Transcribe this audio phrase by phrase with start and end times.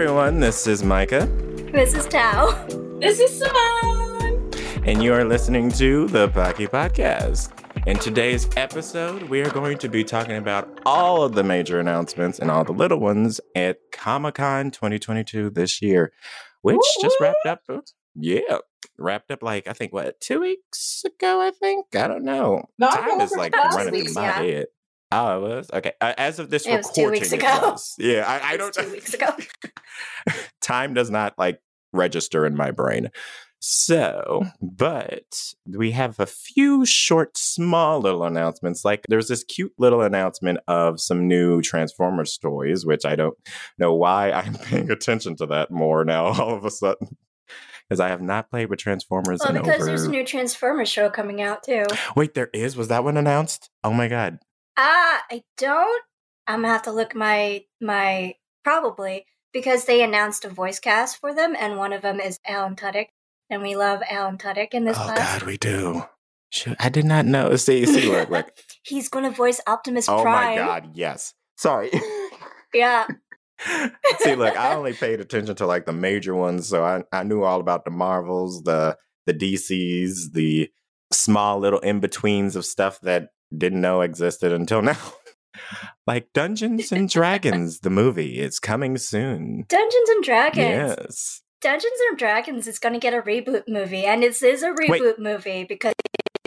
[0.00, 1.26] everyone, this is Micah,
[1.72, 2.52] This is Tao.
[3.00, 4.48] This is Simone.
[4.84, 7.50] and you are listening to the Pocky Podcast.
[7.84, 12.38] In today's episode, we are going to be talking about all of the major announcements
[12.38, 16.12] and all the little ones at Comic Con 2022 this year,
[16.62, 17.62] which Woo just wrapped up.
[18.14, 18.58] Yeah,
[18.98, 21.86] wrapped up like, I think, what, two weeks ago, I think?
[21.96, 22.66] I don't know.
[22.78, 24.42] No, Time is like running week, through my yeah.
[24.42, 24.66] head.
[25.10, 25.70] Oh, it was?
[25.72, 25.92] Okay.
[26.00, 27.76] Uh, as of this It was recording, two weeks ago.
[27.98, 29.28] Yeah, I, I don't two weeks ago.
[30.60, 31.60] time does not like
[31.92, 33.10] register in my brain.
[33.60, 35.24] So, but
[35.66, 38.84] we have a few short, small little announcements.
[38.84, 43.36] Like there's this cute little announcement of some new Transformers toys, which I don't
[43.76, 47.16] know why I'm paying attention to that more now all of a sudden.
[47.88, 49.86] Because I have not played with Transformers Well, because over.
[49.86, 51.84] there's a new Transformers show coming out too.
[52.14, 52.76] Wait, there is?
[52.76, 53.70] Was that one announced?
[53.82, 54.38] Oh my god.
[54.78, 56.02] Ah, I don't.
[56.46, 61.34] I'm gonna have to look my my probably because they announced a voice cast for
[61.34, 63.08] them, and one of them is Alan Tudyk,
[63.50, 65.40] and we love Alan Tudyk in this oh class.
[65.40, 66.04] god, we do.
[66.50, 67.56] Shoot, I did not know.
[67.56, 68.50] See, see, look, look.
[68.84, 70.58] He's gonna voice Optimus Oh Prime.
[70.58, 71.34] Oh my god, yes.
[71.56, 71.90] Sorry.
[72.74, 73.06] Yeah,
[74.20, 77.42] See, look, I only paid attention to like the major ones, so I, I knew
[77.42, 80.70] all about the Marvels, the the DCs, the
[81.12, 84.96] small little in betweens of stuff that didn't know existed until now.
[86.06, 89.64] like Dungeons and Dragons, the movie, it's coming soon.
[89.68, 90.96] Dungeons and Dragons.
[90.98, 91.42] Yes.
[91.60, 95.64] Dungeons and Dragons is gonna get a reboot movie, and this is a reboot movie
[95.64, 95.94] because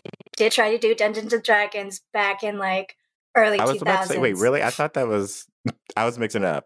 [0.06, 2.96] they did try to do Dungeons and Dragons back in like
[3.36, 3.82] early I was 2000s.
[3.82, 4.64] about to say, wait, really?
[4.64, 5.46] I thought that was
[5.98, 6.66] I was mixing it up.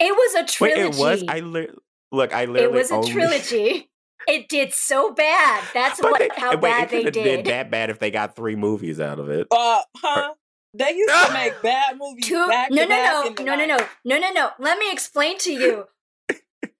[0.00, 0.80] It was a Wait, trilogy.
[0.80, 1.24] it was.
[1.28, 1.68] I li-
[2.10, 2.34] look.
[2.34, 2.62] I literally.
[2.64, 3.90] It was a only- trilogy.
[4.26, 5.62] It did so bad.
[5.74, 7.46] That's But what they- how wait, bad it they could've did.
[7.46, 9.46] that bad if they got three movies out of it.
[9.50, 10.34] Uh, huh?
[10.72, 13.76] They used to make bad movies Two, back no, to no, back no, no, no,
[13.76, 14.50] no, no, no, no.
[14.58, 15.84] Let me explain to you.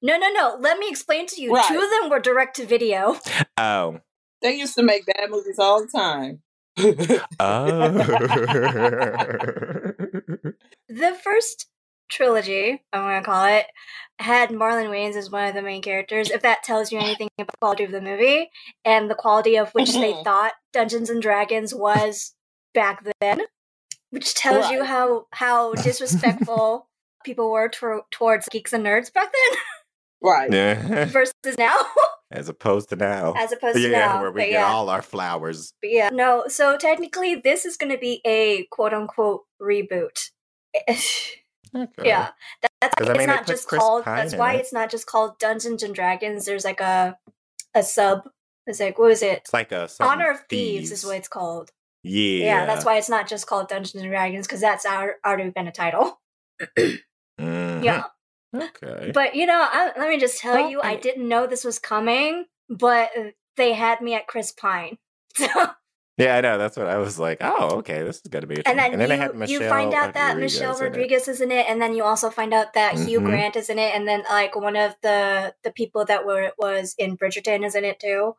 [0.03, 0.57] no, no, no.
[0.61, 1.53] Let me explain to you.
[1.55, 1.69] Right.
[1.69, 3.17] Two of them were direct to video.
[3.57, 4.01] Oh.
[4.43, 6.43] They used to make bad movies all the time.
[7.41, 7.89] Oh.
[10.89, 11.67] The first
[12.09, 13.67] trilogy, I'm gonna call it,
[14.19, 16.31] had Marlon Wayans as one of the main characters.
[16.31, 18.51] If that tells you anything about the quality of the movie
[18.85, 20.23] and the quality of which they mm-hmm.
[20.23, 22.35] thought Dungeons and Dragons was
[22.73, 23.43] back then,
[24.11, 26.89] which tells you how how disrespectful
[27.25, 29.59] people were tor- towards geeks and nerds back then
[30.25, 30.53] right.
[30.53, 31.05] Yeah.
[31.07, 31.77] versus now,
[32.31, 33.35] As opposed to now.
[33.37, 34.21] as opposed to yeah, now.
[34.21, 34.67] where we But get yeah.
[34.67, 35.75] all our flowers.
[35.81, 36.45] But yeah, no.
[36.49, 40.31] So technically, this is going to be a quote unquote reboot.
[41.77, 42.09] Okay.
[42.09, 42.29] yeah,
[42.63, 44.05] that, that's 'Cause, why I mean, it's not just Chris called.
[44.05, 44.61] Pine That's why it.
[44.61, 46.45] it's not just called Dungeons and Dragons.
[46.45, 47.17] There's like a
[47.75, 48.29] a sub.
[48.67, 49.39] It's like what is it?
[49.39, 51.71] It's like a Honor of Thieves, is what it's called.
[52.03, 52.45] Yeah.
[52.45, 52.67] Yeah.
[52.67, 55.73] that's why it's not just called Dungeons and Dragons because that's our, already been a
[55.73, 56.21] title.
[57.41, 57.83] Mhm.
[57.85, 58.05] Yeah,
[58.55, 59.11] Okay.
[59.13, 61.65] but you know, I, let me just tell Well, you, I I didn't know this
[61.65, 63.25] was coming, but uh,
[63.57, 64.99] they had me at Chris Pine.
[65.37, 65.47] So
[66.17, 66.59] yeah, I know.
[66.59, 67.39] That's what I was like.
[67.41, 68.03] Oh, okay.
[68.03, 68.63] This is going to be.
[68.67, 70.83] and then, and then you, they had Michelle you find out that Rodriguez Michelle in.
[70.85, 73.25] Rodriguez is in it, and then you also find out that Hugh Mhm.
[73.27, 76.95] Grant is in it, and then like one of the the people that were was
[76.99, 78.37] in Bridgerton is in it too.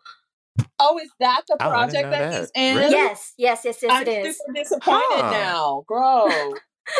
[0.79, 2.39] Oh, is that the Oh, project know that, that.
[2.39, 2.77] he's in?
[2.77, 2.91] Really?
[2.91, 4.37] Yes, yes, yes, yes, I'm it is.
[4.37, 5.31] super disappointed Huh.
[5.31, 6.53] now, bro.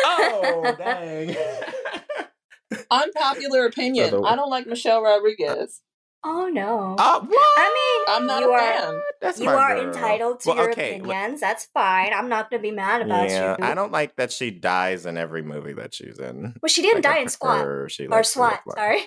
[0.04, 1.36] Oh, dang.
[2.90, 4.12] Unpopular opinion.
[4.26, 5.80] I don't like Michelle Rodriguez.
[6.28, 6.96] Oh no.
[6.98, 7.48] oh, what?
[7.56, 9.02] I mean, I'm not you a are fan.
[9.20, 9.86] That's you are girl.
[9.88, 11.40] entitled to Well, your okay, look- opinions.
[11.40, 12.12] That's fine.
[12.12, 13.64] I'm not gonna be mad about yeah, you.
[13.64, 16.54] I don't like that she dies in every movie that she's in.
[16.60, 18.60] Well, she didn't Like, die in SWAT she or likes SWAT.
[18.74, 19.02] Sorry,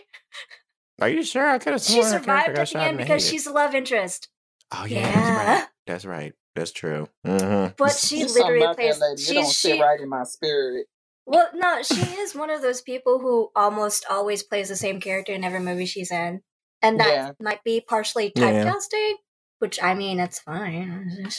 [1.02, 1.46] Are you sure?
[1.48, 3.76] I could have she sworn her survived got at the end because she's a love
[3.76, 4.30] interest.
[4.72, 5.12] Oh yeah, Yeah.
[5.14, 5.68] that's right.
[5.88, 6.34] That's right.
[6.56, 7.10] That's true.
[7.26, 9.00] hmm But she There's something literally about plays.
[9.00, 9.22] that lady.
[9.22, 10.88] It She, don't she, sit right in my spirit.
[11.26, 15.32] Well, no, she is one of those people who almost always plays the same character
[15.34, 16.42] in every movie she's in.
[16.82, 17.32] And that Yeah.
[17.40, 18.64] might be partially Yeah.
[18.66, 19.14] typecasting,
[19.60, 21.30] which I mean, it's fine.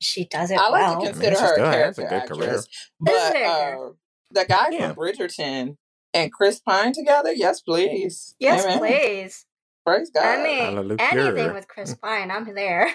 [0.00, 0.92] She does it I like well.
[0.92, 2.48] to mean, consider she her still a has a character good career.
[2.50, 2.66] actress.
[3.00, 3.88] This is But uh,
[4.30, 4.88] the guy Yeah.
[4.88, 5.76] from Bridgerton
[6.12, 8.34] and Chris Pine together, yes, please.
[8.38, 8.78] yes, Amen.
[8.78, 9.46] please.
[9.86, 10.24] Praise God.
[10.24, 10.96] I mean, Hallelujah.
[11.00, 12.88] anything with Chris Pine, I'm there.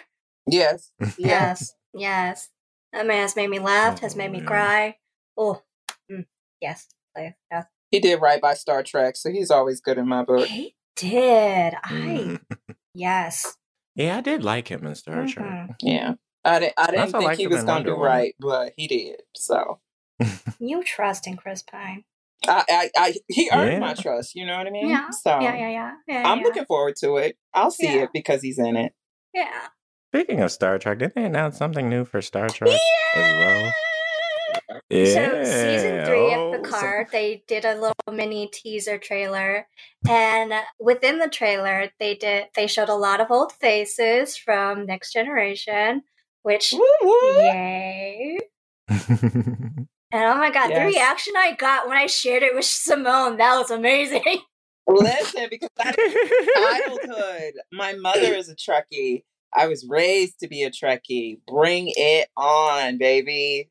[0.45, 0.92] yes.
[1.18, 2.50] Yes, yes.
[2.94, 4.48] That man has made me laugh, has made me man.
[4.48, 4.98] cry.
[5.36, 5.62] Oh,
[6.12, 6.25] mm,
[6.62, 7.33] yes, please.
[7.51, 7.66] Yes.
[7.92, 10.48] He did right by Star Trek, so he's always good in my book.
[10.48, 11.74] He did.
[11.84, 12.40] I Mhm.
[12.94, 13.56] yes.
[13.96, 15.30] Yeah, I did like him in Star Mhm.
[15.34, 15.70] Trek.
[15.82, 16.14] Yeah.
[16.44, 18.88] I didn't, I didn't also think liked he was going to do right, but he
[18.88, 19.22] did.
[19.36, 19.80] So
[20.60, 22.04] You trust in Chris Pine.
[22.48, 23.80] I, I, I he earned Yeah.
[23.80, 24.36] my trust.
[24.36, 24.90] You know what I mean?
[24.90, 25.92] Yeah, So Yeah, yeah, yeah.
[26.08, 26.44] yeah I'm yeah.
[26.44, 27.38] looking forward to it.
[27.54, 28.04] I'll see Yeah.
[28.04, 28.94] it because he's in it.
[29.34, 29.68] Yeah.
[30.14, 32.70] Speaking of Star Trek, didn't they announce something new for Star Trek
[33.16, 33.74] as well?
[34.89, 35.13] Yeah.
[35.13, 39.68] So season three Oh, of so- Picard, they did a little mini teaser trailer,
[40.09, 45.13] and within the trailer, they did they showed a lot of old faces from Next
[45.13, 46.04] Generation,
[46.44, 47.38] which Woo woo.
[47.42, 48.38] yay!
[50.09, 53.57] And oh my god, the reaction I got when I shared it with Simone, that
[53.57, 54.24] was amazing.
[54.88, 57.53] Listen, because that is childhood.
[57.74, 59.24] My mother is a Trekkie.
[59.53, 61.39] I was raised to be a Trekkie.
[61.45, 63.69] Bring it on, baby.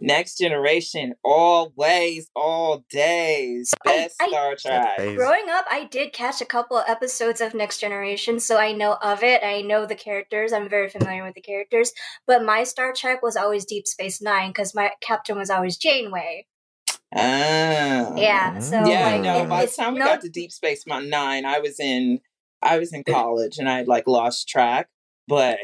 [0.00, 3.74] Next generation, always, all days.
[3.84, 4.96] Best I- Star Trek.
[5.16, 8.96] Growing up, I did catch a couple of episodes of Next Generation, so I know
[9.02, 9.42] of it.
[9.44, 10.52] I know the characters.
[10.52, 11.92] I'm very familiar with the characters.
[12.26, 16.46] But my Star Trek was always Deep Space Nine because my captain was always Janeway.
[17.14, 18.14] Ah.
[18.16, 19.42] Yeah, so Yeah, like, no.
[19.42, 22.20] it- By the time we no- got to Deep Space Nine, I was in,
[22.62, 24.88] I was in college, and I had like lost track.
[25.28, 25.58] But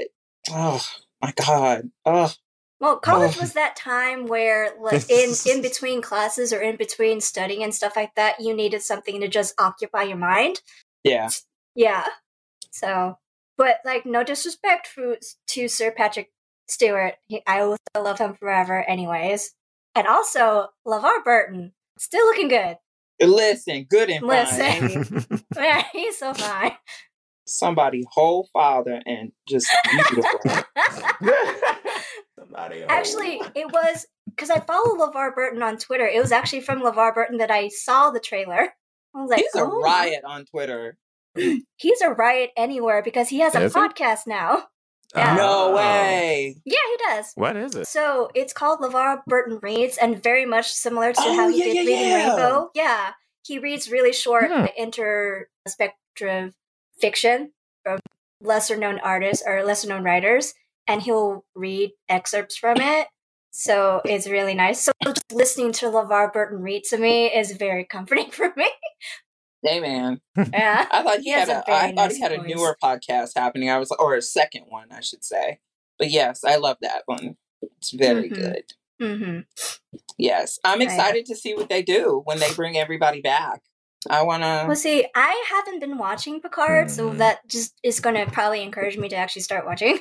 [0.50, 0.84] oh
[1.22, 2.32] my god, oh
[2.80, 7.62] Well, college was that time where, like, in in between classes or in between studying
[7.64, 10.60] and stuff like that, you needed something to just occupy your mind.
[11.04, 11.28] yeah,
[11.74, 12.06] Yeah.
[12.70, 13.18] So,
[13.56, 15.16] but like, no disrespect for,
[15.48, 16.30] to Sir Patrick
[16.68, 17.14] Stewart.
[17.26, 19.54] He, I will still love him forever, anyways.
[19.96, 22.76] And also, LeVar Burton, still looking good.
[23.20, 25.04] listen, good and Listen.
[25.04, 25.42] fine.
[25.56, 26.72] Yeah, he's so fine.
[27.46, 30.40] Somebody whole father and just beautiful.
[32.50, 36.06] Somebody actually, it was because I follow LeVar Burton on Twitter.
[36.06, 38.74] It was actually from LeVar Burton that I saw the trailer.
[39.14, 40.96] I was like, He's a "Oh, riot on Twitter.
[41.34, 43.80] He's a riot anywhere because he has a Is he?
[43.80, 44.64] podcast now.
[45.16, 45.34] Yeah.
[45.36, 45.76] No Oh.
[45.76, 46.56] way.
[46.66, 47.32] Yeah, he does.
[47.34, 47.86] What is it?
[47.86, 51.64] So it's called LeVar Burton Reads, and very much similar to Oh, how he yeah,
[51.64, 52.26] did yeah, Reading yeah.
[52.28, 52.70] Rainbow.
[52.74, 53.10] Yeah,
[53.46, 54.66] he reads really short Hmm.
[54.76, 56.52] interspective
[57.00, 57.52] fiction
[57.84, 58.00] from
[58.42, 60.52] lesser known artists or lesser known writers,
[60.88, 63.06] and he'll read excerpts from it.
[63.50, 64.80] So it's really nice.
[64.80, 68.68] So just listening to LeVar Burton read to me is very comforting for me.
[69.62, 70.20] Hey man,
[70.52, 70.86] Yeah.
[70.90, 71.58] I thought he, He had a.
[71.68, 73.70] a I thought nice he had a newer podcast happening.
[73.70, 75.58] I was, or a second one, I should say.
[75.98, 77.36] But yes, I love that one.
[77.60, 78.34] It's very Mhm.
[78.36, 78.64] good.
[79.00, 79.38] hmm
[80.16, 83.62] Yes, I'm excited to see what they do when they bring everybody back.
[84.08, 84.64] I wanna.
[84.68, 87.18] Well, see, I haven't been watching Picard, so Mhm.
[87.18, 89.98] that just is going to probably encourage me to actually start watching.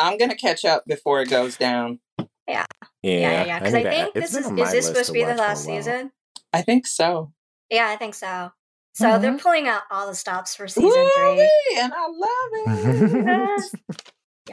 [0.00, 2.00] I'm gonna catch up before it goes down.
[2.48, 2.64] Yeah,
[3.02, 5.20] Yeah, yeah, because I, need to- think it's this is is this supposed to be
[5.20, 6.12] the watch for a last season?
[6.52, 7.32] I think so.
[7.70, 8.50] Yeah, I think so.
[8.94, 9.40] So they're Mhm.
[9.40, 11.78] pulling out all the stops for season Woo-wee, three.
[11.78, 13.26] and I love it.
[13.26, 13.74] Yes.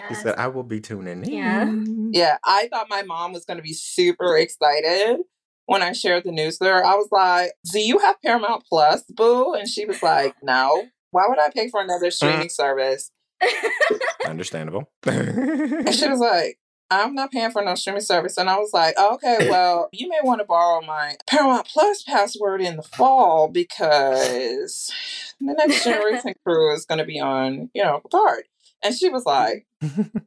[0.10, 1.74] He said, "I will be tuning in." Yeah.
[2.12, 5.18] yeah, I thought my mom was gonna be super excited
[5.66, 6.86] when I shared the news with her.
[6.86, 10.84] I was like, "Do you have Paramount Plus, boo?" And she was like, "No.
[11.10, 13.12] Why would I pay for another streaming service?"
[14.26, 14.90] Understandable.
[15.06, 18.38] And she was like, I'm not paying for no streaming service.
[18.38, 22.62] And I was like, okay, well, you may want to borrow my Paramount Plus password
[22.62, 24.92] in the fall because
[25.40, 28.44] the next generation crew is going to be on, you know, Picard.
[28.84, 29.66] And she was like,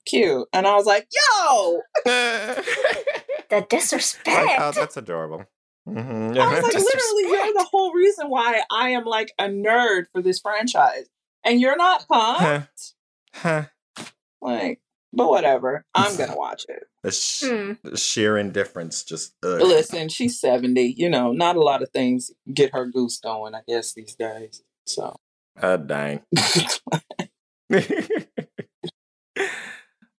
[0.06, 0.48] cute.
[0.52, 1.80] And I was like, yo!
[2.04, 4.46] the disrespect.
[4.46, 5.44] Like, oh, that's adorable.
[5.88, 6.36] Mhm.
[6.38, 10.04] I was like, Just- literally, you're the whole reason why I am like a nerd
[10.12, 11.06] for this franchise.
[11.44, 12.92] And you're not pumped?
[13.34, 13.64] Huh.
[14.42, 14.80] Like,
[15.12, 15.84] but whatever.
[15.94, 16.84] I'm going to watch it.
[17.02, 17.72] The, sh- Hmm.
[17.82, 19.34] the sheer indifference just.
[19.42, 19.60] Ugh.
[19.60, 20.94] Listen, she's 70.
[20.96, 24.62] You know, not a lot of things get her goose going, I guess, these days.
[24.86, 25.16] So,
[25.60, 26.20] Uh, dang.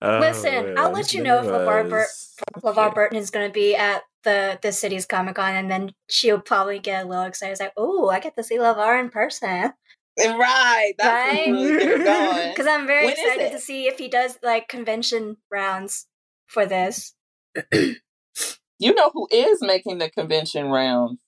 [0.03, 2.95] Oh, Listen, I'll let you it know if LeVar Bur- was- LeVar.
[2.95, 6.79] Burton is going to be at the the city's Comic Con, and then she'll probably
[6.79, 7.53] get a little excited.
[7.53, 9.75] It's like, oh, I get to see LeVar in person.
[10.29, 10.93] Right.
[10.99, 11.49] That's Right?
[11.51, 12.49] what really get her going.
[12.51, 16.07] Because I'm very When is excited to see if he does like convention rounds
[16.47, 17.15] for this.
[18.79, 21.21] You know who is making the convention rounds?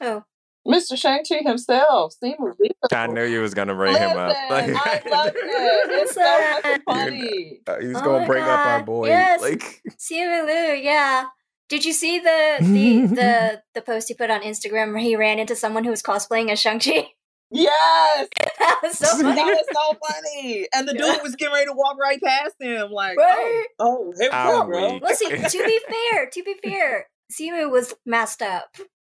[0.00, 0.24] Oh,
[0.66, 0.96] Mr.
[0.98, 2.14] Shang-Chi himself.
[2.22, 2.70] Simu Liu.
[2.92, 4.36] I knew you was gonna bring Listen, him up.
[4.36, 5.32] I love it.
[5.36, 6.20] It's so
[6.62, 7.60] fucking funny.
[7.64, 9.06] Uh, he's Oh gonna my bring up our boy.
[9.06, 9.40] yes.
[9.40, 11.26] Like, Simu Liu, yeah.
[11.68, 15.38] Did you see the the the the post he put on Instagram where he ran
[15.38, 17.10] into someone who was cosplaying as Shang Chi?
[17.50, 19.42] Yes, that was so that funny.
[19.42, 20.66] was so funny.
[20.74, 23.66] And the dude was getting ready to walk right past him, like, oh, Right?
[23.78, 24.98] oh, oh, here we go, bro.
[25.02, 25.80] Well, see, to be
[26.12, 28.74] fair, to be fair, Simu was messed up.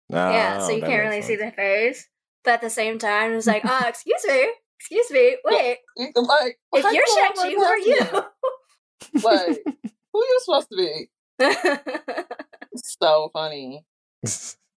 [0.10, 1.52] yeah, so Oh, you can't makes really see sense.
[1.52, 2.10] the face.
[2.44, 4.48] But at the same time, it was like, oh, excuse me,
[4.80, 8.00] excuse me, wait, You like, if you're you walk Shang-Chi, who are you?
[9.24, 9.64] Like,
[10.14, 11.10] who are you supposed to be?
[12.84, 13.84] So funny.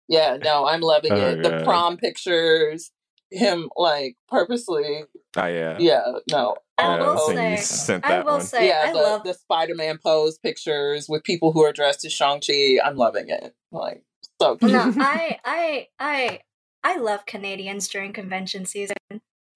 [0.09, 1.42] Yeah, no, I'm loving Oh, it.
[1.42, 2.90] The prom pictures,
[3.31, 5.05] him like purposely.
[5.37, 5.77] oh yeah.
[5.79, 8.41] Yeah, no, I will say, you I will one.
[8.41, 12.13] say, yeah, I the, love the Spider-Man pose pictures with people who are dressed as
[12.13, 12.79] Shang-Chi.
[12.85, 13.55] I'm loving it.
[13.71, 14.03] Like,
[14.41, 14.73] so cute.
[14.73, 16.41] no, I, I, I,
[16.83, 18.97] I love Canadians during convention season.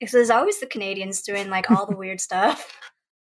[0.00, 2.70] Because there's always the Canadians doing like all the weird stuff.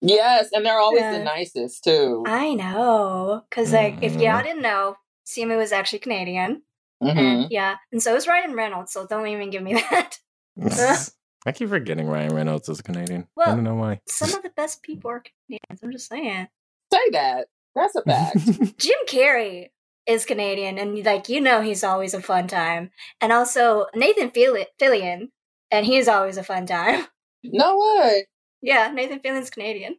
[0.01, 1.19] Yes, and they're always Yeah.
[1.19, 2.25] the nicest too.
[2.27, 4.23] I know, because like if Mhm.
[4.23, 4.97] y'all didn't know,
[5.27, 6.63] Simu was actually Canadian,
[7.03, 7.17] Mhm.
[7.17, 8.93] and yeah, and so is Ryan Reynolds.
[8.93, 10.19] So don't even give me that.
[11.47, 13.27] I keep forgetting Ryan Reynolds is Canadian.
[13.39, 14.01] I don't know why.
[14.09, 15.81] Some of the best people are Canadians.
[15.83, 16.49] I'm just saying.
[16.93, 17.49] Say that.
[17.75, 18.37] That's a fact.
[18.79, 19.69] Jim Carrey
[20.07, 22.91] is Canadian, and like you know, he's always a fun time.
[23.21, 25.29] And also Nathan Fillion, Fillion
[25.73, 27.07] and he's always a fun time.
[27.43, 28.27] no way.
[28.61, 29.97] Yeah, Nathan Fillion's Canadian.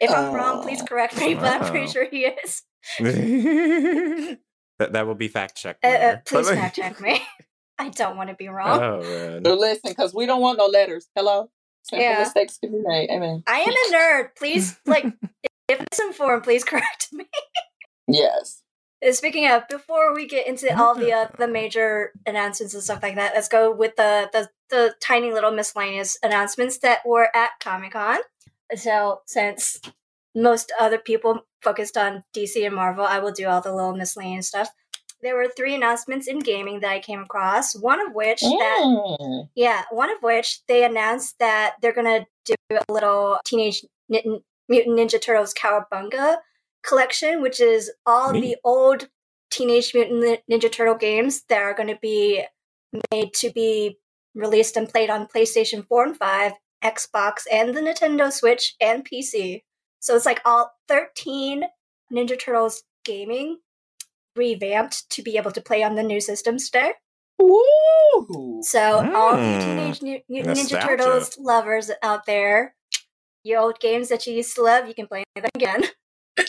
[0.00, 0.86] If I'm wrong, please Oh.
[0.86, 2.62] correct me, but I'm pretty sure he is.
[3.00, 4.38] that,
[4.92, 5.84] that will be fact checked.
[5.84, 6.22] Uh, uh, later.
[6.26, 7.20] please fact check me.
[7.78, 8.80] I don't want to be wrong.
[8.82, 9.44] Oh man.
[9.44, 11.08] So listen, because we don't want no letters.
[11.14, 11.50] Hello.
[11.82, 12.18] Simple Yeah.
[12.20, 13.10] mistakes can be made.
[13.10, 13.42] Amen.
[13.46, 14.28] I am a nerd.
[14.38, 15.04] Please, like,
[15.68, 17.26] if it's informed, please correct me.
[18.08, 18.62] Yes.
[19.06, 23.02] Uh, Speaking of, before we get into all the uh, the major announcements and stuff
[23.02, 27.50] like that, let's go with the the, the tiny little miscellaneous announcements that were at
[27.60, 28.20] Comic Con.
[28.76, 29.80] So, since
[30.34, 34.48] most other people focused on DC and Marvel, I will do all the little miscellaneous
[34.48, 34.68] stuff.
[35.22, 37.74] There were three announcements in gaming that I came across.
[37.74, 39.48] One of which that Mm.
[39.54, 44.98] yeah, one of which they announced that they're gonna do a little Teenage Mutant Mutant
[44.98, 46.38] Ninja Turtles Cowabunga
[46.82, 49.08] collection, which is all the old
[49.50, 52.44] Teenage Mutant Ninja Turtle games that are going to be
[53.12, 53.98] made to be
[54.34, 56.52] released and played on PlayStation 4 and 5,
[56.82, 59.62] Xbox, and the Nintendo Switch and PC.
[60.00, 61.64] So it's like all 13
[62.12, 63.58] Ninja Turtles gaming
[64.36, 66.92] revamped to be able to play on the new systems today.
[67.38, 68.60] Woo!
[68.62, 68.80] So
[69.14, 69.60] all you Mm.
[69.60, 70.86] Teenage Mu- Mutant Ninja Nostalgia.
[70.86, 72.74] Turtles lovers out there,
[73.42, 75.84] your old games that you used to love, you can play them again.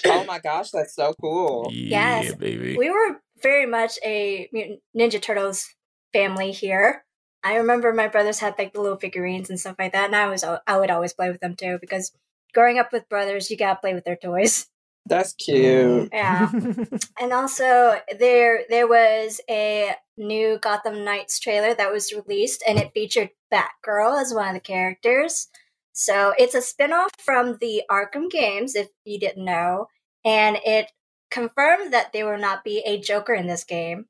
[0.06, 1.70] Oh my gosh, that's so cool.
[1.72, 2.36] Yeah, Yes.
[2.36, 2.76] baby.
[2.78, 5.68] We were very much a Mutant Ninja Turtles
[6.14, 7.04] family here.
[7.44, 10.28] I remember my brothers had like the little figurines and stuff like that, and I
[10.28, 12.12] was I would always play with them too because
[12.54, 14.68] growing up with brothers, you gotta play with their toys.
[15.06, 16.08] That's mm-hmm.
[16.08, 16.10] cute.
[16.12, 16.52] Yeah.
[17.20, 22.92] And also there there was a new Gotham Knights trailer that was released and it
[22.94, 25.48] featured Batgirl as one of the characters.
[25.94, 29.88] So it's a spin-off from the Arkham games, if you didn't know,
[30.26, 30.92] and it
[31.32, 34.08] confirmed that there will not be a Joker in this game.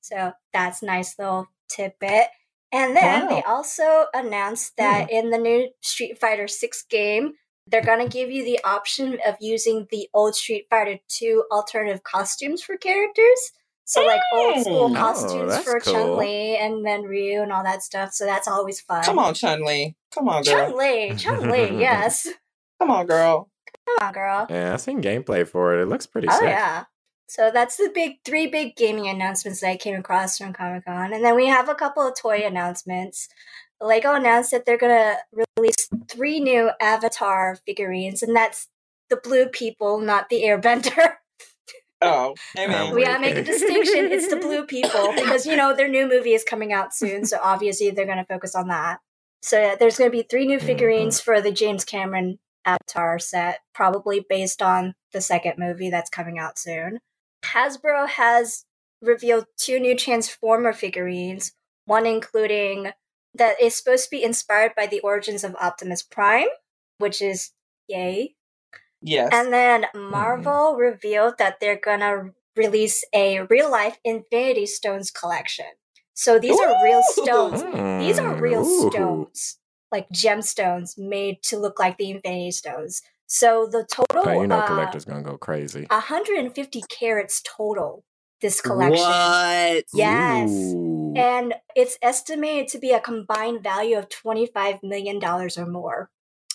[0.00, 2.28] So that's a nice little tidbit.
[2.72, 5.16] And then they also announced that hmm.
[5.16, 7.34] in the new Street Fighter 6 game,
[7.66, 12.02] they're going to give you the option of using the old Street Fighter 2 alternative
[12.04, 13.52] costumes for characters.
[13.84, 14.92] So, like old school Mm.
[14.92, 15.92] Oh, costumes that's for cool.
[15.92, 18.12] Chun Li and then Ryu and all that stuff.
[18.12, 19.04] So, that's always fun.
[19.04, 19.94] Come on, Chun Li.
[20.12, 20.70] Come on, girl.
[20.70, 22.26] Chun Li, Chun Li, yes.
[22.80, 23.48] Come on, girl.
[23.86, 24.46] Come on, girl.
[24.50, 25.82] yeah, I've seen gameplay for it.
[25.82, 26.48] It looks pretty Oh sick.
[26.48, 26.84] yeah.
[27.28, 31.12] So that's the big three big gaming announcements that I came across from Comic Con,
[31.12, 33.28] and then we have a couple of toy announcements.
[33.80, 35.16] Lego announced that they're gonna
[35.56, 38.68] release three new Avatar figurines, and that's
[39.10, 41.14] the blue people, not the Airbender.
[42.02, 42.94] Oh, amen.
[42.94, 44.12] we gotta make a distinction.
[44.12, 47.38] It's the blue people because you know their new movie is coming out soon, so
[47.42, 49.00] obviously they're gonna focus on that.
[49.40, 50.66] So yeah, there's gonna be three new mm-hmm.
[50.66, 56.38] figurines for the James Cameron Avatar set, probably based on the second movie that's coming
[56.38, 56.98] out soon.
[57.46, 58.66] Hasbro has
[59.00, 61.52] revealed two new Transformer figurines,
[61.86, 62.90] one including
[63.36, 66.48] that is supposed to be inspired by the origins of Optimus Prime,
[66.98, 67.52] which is
[67.88, 68.34] yay.
[69.02, 69.30] Yes.
[69.32, 75.66] And then Marvel revealed that they're gonna release a real life Infinity Stones collection.
[76.14, 77.22] So these are real Ooh!
[77.22, 77.62] stones.
[78.00, 78.90] These are real Ooh.
[78.90, 79.58] stones,
[79.92, 83.02] like gemstones made to look like the Infinity Stones.
[83.26, 85.86] So the total, you know, uh, collector's gonna go crazy.
[85.90, 88.04] 150 carats total.
[88.42, 89.84] This collection, What?
[89.94, 90.50] Yes.
[90.50, 91.14] Ooh.
[91.16, 96.10] and it's estimated to be a combined value of 25 million dollars or more.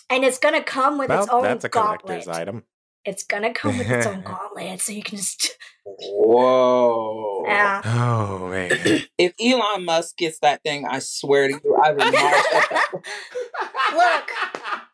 [0.08, 2.36] And it's gonna come with well, its own that's a collector's gauntlet.
[2.36, 2.62] item.
[3.04, 7.44] It's gonna come with its own gauntlet, so you can just Whoa.
[7.46, 7.82] yeah.
[7.84, 8.70] Oh man.
[9.18, 12.90] If Elon Musk gets that thing, I swear to you, I will march at that.
[13.92, 14.30] Look,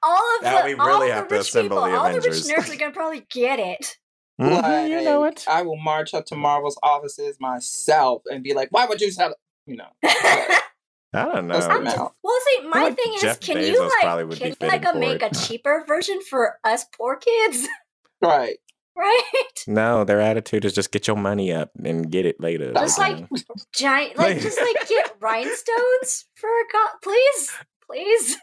[0.02, 2.08] all of Now the we all really of have the rich assemble people, the all
[2.12, 2.50] the rich Avengers.
[2.50, 3.96] nerds are gonna probably get it.
[4.40, 5.44] Mhm, you know it.
[5.48, 9.30] I will march up to Marvel's offices myself and be like, why would you sell
[9.30, 9.36] it?
[9.66, 9.88] You know.
[10.04, 11.58] I don't know.
[11.58, 12.14] them out.
[12.22, 15.22] Well, see, my like thing is, can Bezos you like, can you like a, make
[15.22, 15.36] it.
[15.36, 17.66] a cheaper version for us poor kids,
[18.22, 18.58] Right.
[18.96, 19.22] right?
[19.66, 22.72] No, their attitude is just get your money up and get it later.
[22.74, 23.26] Just you like-
[23.74, 27.52] Giant, like just like get rhinestones for a god, please,
[27.90, 28.36] please.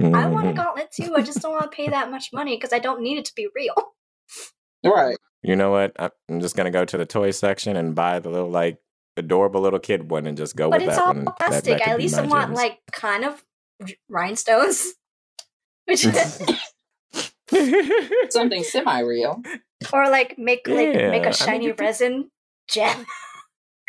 [0.00, 0.56] I want a Mhm.
[0.56, 1.14] gauntlet too.
[1.16, 3.32] I just don't want to pay that much money because I don't need it to
[3.34, 3.74] be real.
[4.84, 5.16] Right.
[5.42, 5.92] You know what?
[5.98, 8.78] I- I'm just gonna go to the toy section and buy the little like
[9.16, 11.24] adorable little kid one and just go But with it's that all one.
[11.24, 11.64] That- plastic.
[11.78, 12.56] that could At least I want gems.
[12.56, 13.44] like kind of
[14.08, 14.92] rhinestones.
[15.86, 16.42] Which is
[18.30, 19.42] Something semi-real.
[19.92, 22.30] or like make like make Yeah, I mean, a shiny you could- resin
[22.70, 23.04] gem.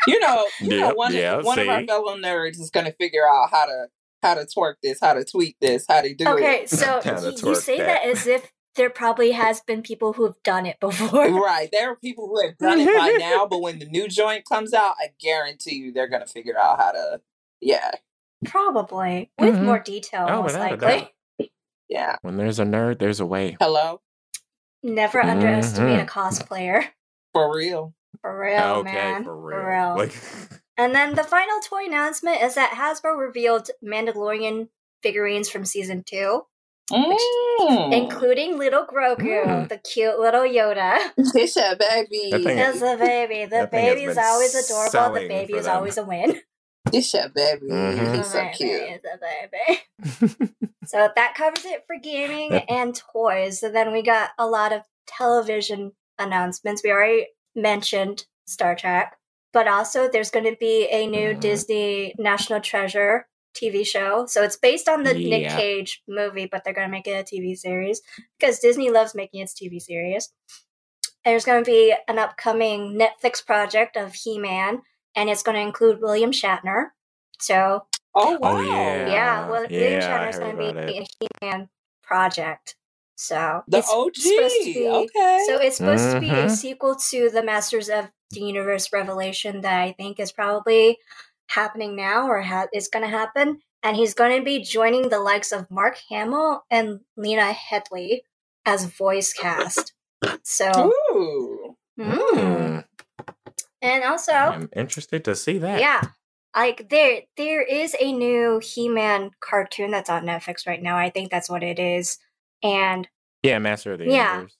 [0.06, 3.26] You know, you know, one yeah, of one of our fellow nerds is gonna figure
[3.26, 3.88] out how to
[4.22, 6.64] how to twerk this, how to tweak this, how to do Okay, it.
[6.64, 7.86] Okay, so Yeah, you say that.
[7.86, 11.30] that as if there probably has been people who have done it before.
[11.30, 11.70] Right.
[11.72, 14.74] There are people who have done it by now, but when the new joint comes
[14.74, 17.22] out, I guarantee you they're gonna figure out how to
[17.62, 17.92] yeah.
[18.46, 19.64] Probably with Mhm.
[19.64, 21.14] more detail, Oh, most without a likely.
[21.90, 22.18] Yeah.
[22.22, 23.56] when there's a nerd, there's a way.
[23.60, 24.02] Hello?
[24.82, 26.86] Never underestimate a cosplayer.
[27.34, 27.94] For real.
[28.22, 29.24] For real, okay, man.
[29.24, 29.96] for real.
[29.98, 30.14] Like,
[30.78, 34.70] And then the final toy announcement is that Hasbro revealed Mandalorian
[35.04, 36.44] figurines from season two,
[36.92, 37.94] Mm.
[37.94, 39.70] including little Grogu, Mm.
[39.70, 41.00] the cute little Yoda.
[41.18, 42.30] It's a baby.
[42.32, 43.46] That thing a baby.
[43.46, 45.14] The that thing has baby is always adorable.
[45.22, 45.76] The baby is them.
[45.78, 46.42] always a win.
[46.92, 47.68] It's a baby.
[47.72, 48.16] Mhm.
[48.18, 48.82] He's so The cute.
[48.82, 50.52] baby is a baby.
[50.86, 52.66] So that covers it for gaming Yep.
[52.68, 53.60] and toys.
[53.62, 56.84] So then we got a lot of television announcements.
[56.84, 59.16] We already mentioned Star Trek,
[59.54, 61.40] but also there's going to be a new Mhm.
[61.40, 64.26] Disney National Treasure TV show.
[64.26, 67.36] So it's based on the Nick Cage movie, but they're going to make it a
[67.36, 68.02] TV series
[68.40, 70.32] because Disney loves making its TV series.
[71.26, 74.82] There's going to be an upcoming Netflix project of He Man,
[75.16, 76.88] and it's going to include William Shatner.
[77.40, 78.50] So Oh wow.
[78.52, 79.08] Oh, yeah.
[79.08, 81.08] yeah, well, William yeah, I Shatner's going to be about a
[81.42, 81.70] He-Man
[82.04, 82.76] project.
[83.16, 84.16] So The it's OG.
[84.16, 85.44] supposed to be- okay.
[85.48, 86.52] So it's supposed to be a Mhm.
[86.52, 91.00] sequel to the Masters of the Universe Revelation that I think is probably
[91.54, 93.60] happening now or ha- is going to happen.
[93.86, 98.22] And he's going to be joining the likes of Mark Hamill and Lena Headey
[98.66, 99.94] as voice cast.
[100.44, 101.76] So, Ooh.
[102.00, 102.14] mm.
[102.34, 102.86] Mm,
[103.82, 105.82] and also, I'm interested to see that.
[105.82, 106.02] Yeah.
[106.56, 110.98] Like there there is a new He-Man cartoon that's on Netflix right now.
[110.98, 112.20] I think that's what it is.
[112.64, 113.08] And
[113.42, 114.34] Yeah, Master of the Yeah.
[114.36, 114.56] Universe.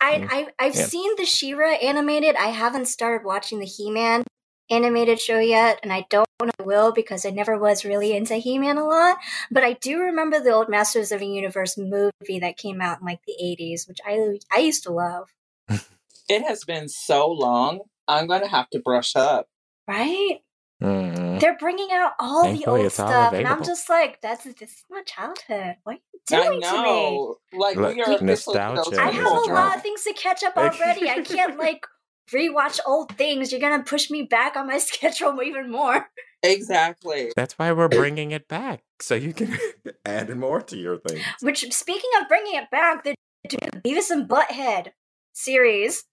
[0.00, 0.26] I.
[0.30, 0.86] I I've Yeah.
[0.86, 2.34] seen the She-Ra animated.
[2.36, 4.24] I haven't started watching the He-Man
[4.70, 8.16] animated show yet, and I don't know if I will because I never was really
[8.16, 9.18] into He-Man a lot.
[9.50, 13.06] But I do remember the old Masters of the Universe movie that came out in
[13.06, 15.28] like the 80s, which I I used to love.
[16.26, 17.80] It has been so long.
[18.08, 19.46] I'm gonna have to brush up.
[19.86, 20.40] Right?
[20.82, 21.40] Mhm.
[21.40, 24.54] They're bringing out all the old it's all stuff, and I'm just like, that's this
[24.60, 25.76] is my childhood.
[25.84, 27.34] What are you doing to me?
[27.52, 30.42] Like Look, we are officially nostalgia I have a a lot of things to catch
[30.42, 31.08] up already.
[31.08, 31.86] I can't like
[32.32, 33.52] rewatch old things.
[33.52, 36.08] You're gonna push me back on my schedule even more.
[36.42, 37.32] Exactly.
[37.34, 39.56] That's why we're bringing it back, so you can
[40.04, 41.22] add more to your thing.
[41.40, 43.14] Which, speaking of bringing it back, the
[43.48, 44.88] the Beavis and Butthead
[45.32, 46.04] series.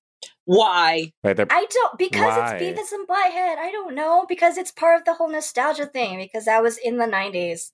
[0.45, 1.11] Why?
[1.23, 2.55] Right, I don't because Why?
[2.55, 3.57] it's Beavis and Butthead.
[3.57, 6.97] I don't know because it's part of the whole nostalgia thing because that was in
[6.97, 7.71] the '90s.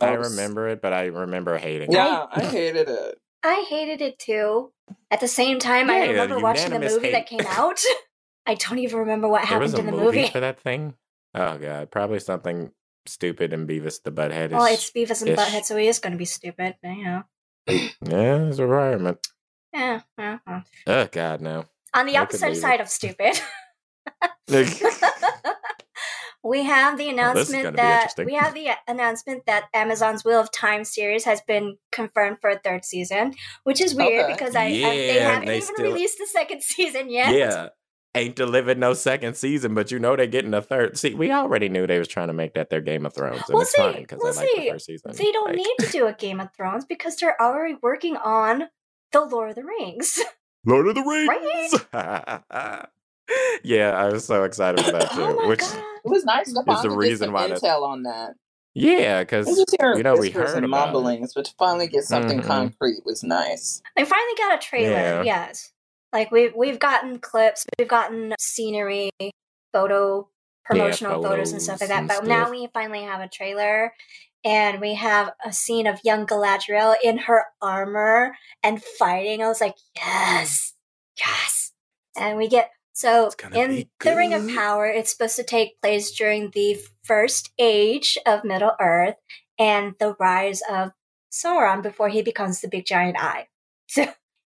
[0.00, 1.94] I remember it, but I remember hating it.
[1.94, 3.18] Yeah, I hated it.
[3.46, 4.72] I hated it too.
[5.10, 7.78] At the same time, I remember watching the movie that came out.
[8.46, 10.28] I don't even remember what There happened in the movie, movie.
[10.28, 10.94] for that thing.
[11.34, 12.70] Oh god, probably something
[13.06, 14.50] stupid and Beavis the Butthead.
[14.50, 15.38] Well, it's Beavis and ish.
[15.38, 16.76] Butthead, so he is going to be stupid.
[16.82, 17.22] But, you know,
[17.68, 17.88] yeah,
[18.48, 19.18] it's a requirement.
[19.72, 20.60] yeah, yeah, yeah.
[20.86, 21.64] Oh god, no.
[21.94, 22.60] On the I opposite leave it.
[22.60, 23.40] side of stupid,
[26.48, 30.40] we have the Well, this is announcement that we have the announcement that Amazon's Wheel
[30.40, 34.32] of Time series has been confirmed for a third season, which is weird Okay.
[34.32, 37.34] because I, I- they haven't they even still- released the second season yet.
[37.34, 37.68] yeah.
[38.14, 40.96] Ain't delivered no second season, but you know they're getting a third.
[40.96, 43.52] See, we already knew they was trying to make that their Game of Thrones, and
[43.52, 45.12] Well, it's see, because well, I like see, the first season.
[45.14, 48.68] They don't Like, need to do a Game of Thrones because they're already working on
[49.12, 50.18] the Lord of the Rings.
[50.64, 51.74] Lord of the Rings.
[53.64, 55.22] yeah, I was so excited for that too.
[55.22, 55.82] oh which, god!
[56.04, 58.34] It was nice to Is finally the reason some why that's- intel on that.
[58.74, 60.92] yeah, I because just hear you know, we heard and about it.
[60.92, 62.46] mumblings, but to finally get something Mhm.
[62.46, 63.80] concrete was nice.
[63.96, 64.90] I finally got a trailer.
[64.90, 65.22] Yeah.
[65.22, 65.72] Yes,
[66.12, 69.10] like we've we've gotten clips, we've gotten scenery,
[69.72, 70.28] photo,
[70.64, 71.98] promotional photos and stuff like that.
[72.00, 73.92] and But now we finally have a trailer,
[74.44, 79.42] and we have a scene of young Galadriel in her armor and fighting.
[79.42, 80.74] I was like, yes,
[81.18, 81.72] yes,
[82.16, 82.70] and we get.
[82.96, 84.48] So in the Ring of.
[84.48, 89.16] Power, it's supposed to take place during the first age of Middle Earth
[89.58, 90.92] and the rise of
[91.30, 93.48] Sauron before he becomes the big giant eye.
[93.88, 94.06] So,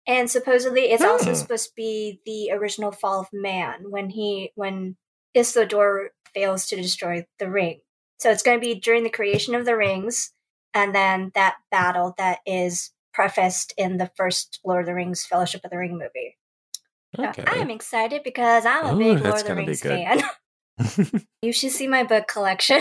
[0.07, 1.37] and supposedly it's also Hmm.
[1.37, 4.97] supposed to be the original fall of man when he when
[5.35, 7.81] Isildur fails to destroy the ring.
[8.19, 10.33] So it's going to be during the creation of the rings,
[10.75, 15.65] and then that battle that is prefaced in the first Lord of the Rings Fellowship
[15.65, 16.37] of the Ring movie.
[17.19, 17.45] Okay.
[17.47, 20.23] I'm excited because I'm a Ooh, big Lord of the Rings fan.
[21.43, 22.81] you should see my book collection.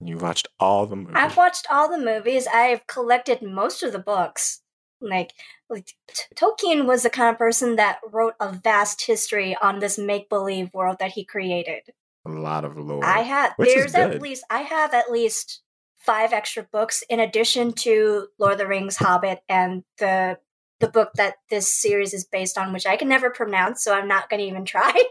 [0.00, 1.14] you watched all the movies.
[1.16, 2.46] I've watched all the movies.
[2.52, 4.62] I've collected most of the books.
[5.00, 5.32] Like,
[5.70, 5.94] like
[6.34, 10.74] Tolkien was the kind of person that wrote a vast history on this make believe
[10.74, 11.82] world that he created.
[12.26, 13.04] a lot of lore.
[13.04, 15.62] I have there's at least I have at least
[15.96, 20.38] five extra books in addition to Lord of the Rings, Hobbit, and the
[20.80, 24.08] the book that this series is based on, which I can never pronounce, so I'm
[24.08, 25.04] not going to even try.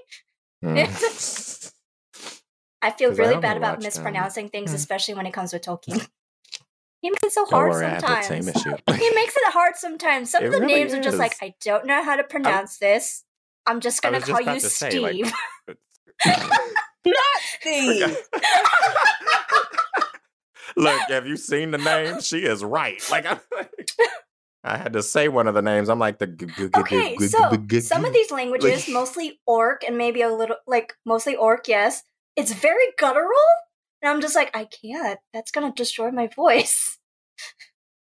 [0.64, 1.74] Mm.
[2.82, 4.76] I feel really only bad about mispronouncing things, hmm.
[4.76, 6.08] especially when it comes with Tolkien.
[7.02, 8.28] he makes it so Don't hard worry, I sometimes.
[8.28, 8.70] same issue.
[8.88, 10.32] he makes it hard sometimes.
[10.32, 11.36] Some It of the really names are just like.
[11.42, 13.24] I don't know how to pronounce this.
[13.66, 15.34] I'm just gonna call you to say, like, Steve.
[17.60, 18.18] Steve.
[20.78, 22.22] Look, have you seen the name?
[22.22, 23.04] She is right.
[23.12, 23.40] Like I,
[24.64, 25.90] I had to say one of the names.
[25.90, 26.28] I'm like the.
[26.28, 30.30] g- g- g- okay, g- so some of these languages, mostly Orc and maybe a
[30.34, 32.04] little like mostly Orc, yes,
[32.36, 33.30] it's very guttural,
[34.02, 35.20] and I'm just like, I can't.
[35.34, 36.98] That's gonna destroy my voice.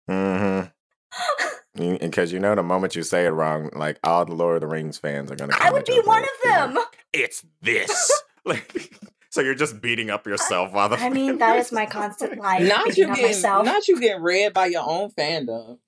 [0.09, 0.67] Mm-hmm.
[1.75, 4.67] Because you know, the moment you say it wrong, like all the Lord of the
[4.67, 5.53] Rings fans are gonna.
[5.59, 6.73] I would be one of them.
[6.75, 8.21] like, It's this.
[8.45, 8.91] like,
[9.29, 10.97] so you're just beating up yourself while the.
[10.97, 12.67] I mean, that is my constant life.
[12.67, 13.65] Not you up getting, myself.
[13.65, 15.77] not you getting read by your own fandom.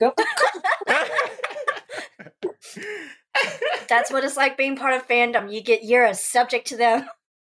[3.88, 5.52] That's what it's like being part of fandom.
[5.52, 7.06] You get you're a subject to them.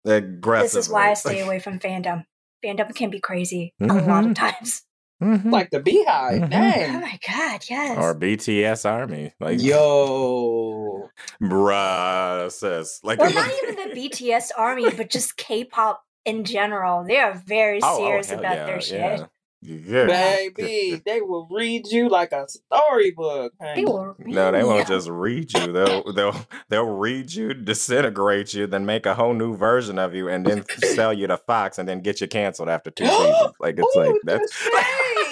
[0.06, 0.72] Aggressive.
[0.72, 2.26] This is why I stay away from fandom.
[2.64, 4.34] Fandom can be crazy a lot of mm-hmm.
[4.34, 4.84] times.
[5.22, 6.50] Like the BeyHive.
[6.50, 6.96] Mhm.
[6.96, 7.98] Oh my god, yes.
[7.98, 11.10] Or BTS Army, like Yo.
[11.42, 13.00] bruh, sis.
[13.04, 17.04] Like, well, not even the BTS army, but just K-pop in general.
[17.04, 19.00] They are very Oh, oh, serious hell about yeah, their shit.
[19.00, 19.26] yeah.
[19.62, 20.06] Yeah.
[20.06, 23.52] Baby, they will read you like a storybook.
[23.76, 24.96] They will read No, they won't you.
[24.96, 25.74] just read you.
[25.74, 30.30] They'll they'll they'll read you, disintegrate you, then make a whole new version of you,
[30.30, 30.64] and then
[30.96, 33.52] sell you to Fox, and then get you canceled after two seasons.
[33.60, 34.70] Like it's like Ooh, that's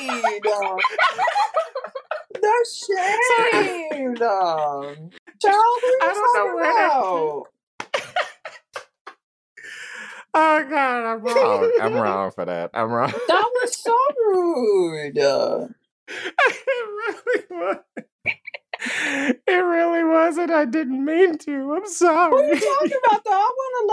[2.33, 4.17] the shade.
[4.19, 5.13] Child,
[6.01, 7.43] I don't know where about?
[10.33, 11.71] oh god, I'm wrong.
[11.81, 12.71] I'm wrong for that.
[12.73, 13.11] I'm wrong.
[13.27, 13.95] That was so
[14.27, 15.17] rude.
[15.17, 15.69] It
[16.67, 17.77] really was.
[19.47, 20.51] It really wasn't.
[20.51, 21.73] I didn't mean to.
[21.73, 22.31] I'm sorry.
[22.31, 23.23] what are you talking about?
[23.25, 23.87] Though I want to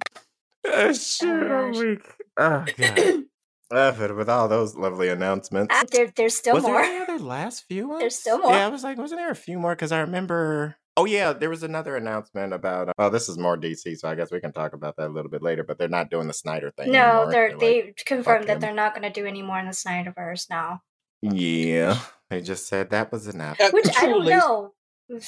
[0.73, 2.01] Uh, shit, Oh, I'm weak.
[2.37, 3.23] Oh god.
[3.71, 5.73] Uh, but with all those lovely announcements.
[5.75, 6.75] Ah, there, there's still was more.
[6.75, 7.99] there any other last few ones?
[7.99, 8.51] There's still more.
[8.51, 9.73] Yeah, I was like, wasn't there a few more?
[9.73, 10.75] Because I remember.
[10.95, 12.89] Oh yeah, there was another announcement about.
[12.89, 15.11] Uh, oh, this is more DC, so I guess we can talk about that a
[15.11, 15.63] little bit later.
[15.63, 16.91] But they're not doing the Snyder thing.
[16.91, 17.31] No, anymore.
[17.31, 18.59] they're like, they confirmed that him.
[18.59, 20.81] they're not going to do any more in the Snyderverse now.
[21.23, 21.97] Yeah,
[22.29, 23.59] they just said that was enough.
[23.59, 24.35] Uh, Which I don't truly.
[24.35, 24.73] know.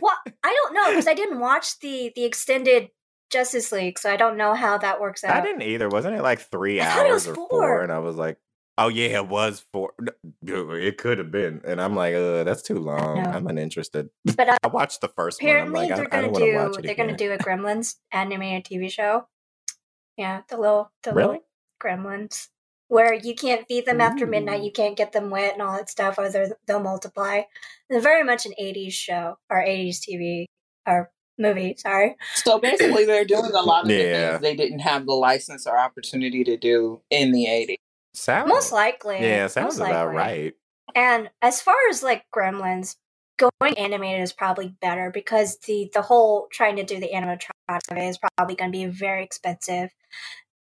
[0.00, 2.90] well, I don't know because I didn't watch the the extended
[3.30, 5.36] Justice League, so I don't know how that works out.
[5.36, 5.88] I didn't either.
[5.88, 7.48] Wasn't it like three I hours or four.
[7.48, 7.82] four?
[7.82, 8.38] And I was like,
[8.78, 9.92] oh yeah, it was four.
[10.46, 11.60] It could have been.
[11.64, 13.18] And I'm like, uh, that's too long.
[13.26, 14.10] I'm uninterested.
[14.24, 15.50] But uh, I watched the first one.
[15.50, 16.40] Apparently like, they're I gonna do
[16.82, 16.96] they're again.
[17.06, 19.26] gonna do a Gremlins animated TV show.
[20.16, 21.28] Yeah, the little the Really?
[21.28, 21.44] little
[21.82, 22.48] Gremlins,
[22.88, 25.88] where you can't feed them after midnight, you can't get them wet and all that
[25.88, 26.28] stuff, or
[26.66, 27.42] they'll multiply.
[27.88, 30.44] They're very much an '80s show or '80s TV
[30.86, 31.74] or movie.
[31.78, 32.16] Sorry.
[32.34, 34.30] So basically, they're doing a lot of the Yeah.
[34.30, 37.76] things they didn't have the license or opportunity to do in the 80s.
[38.14, 39.18] Sounds Most likely.
[39.20, 40.16] yeah, sounds about likely.
[40.16, 40.54] right.
[40.94, 42.96] And as far as like Gremlins,
[43.38, 47.96] going animated is probably better because the the whole trying to do the animatronic of
[47.96, 49.90] it is probably going to be very expensive.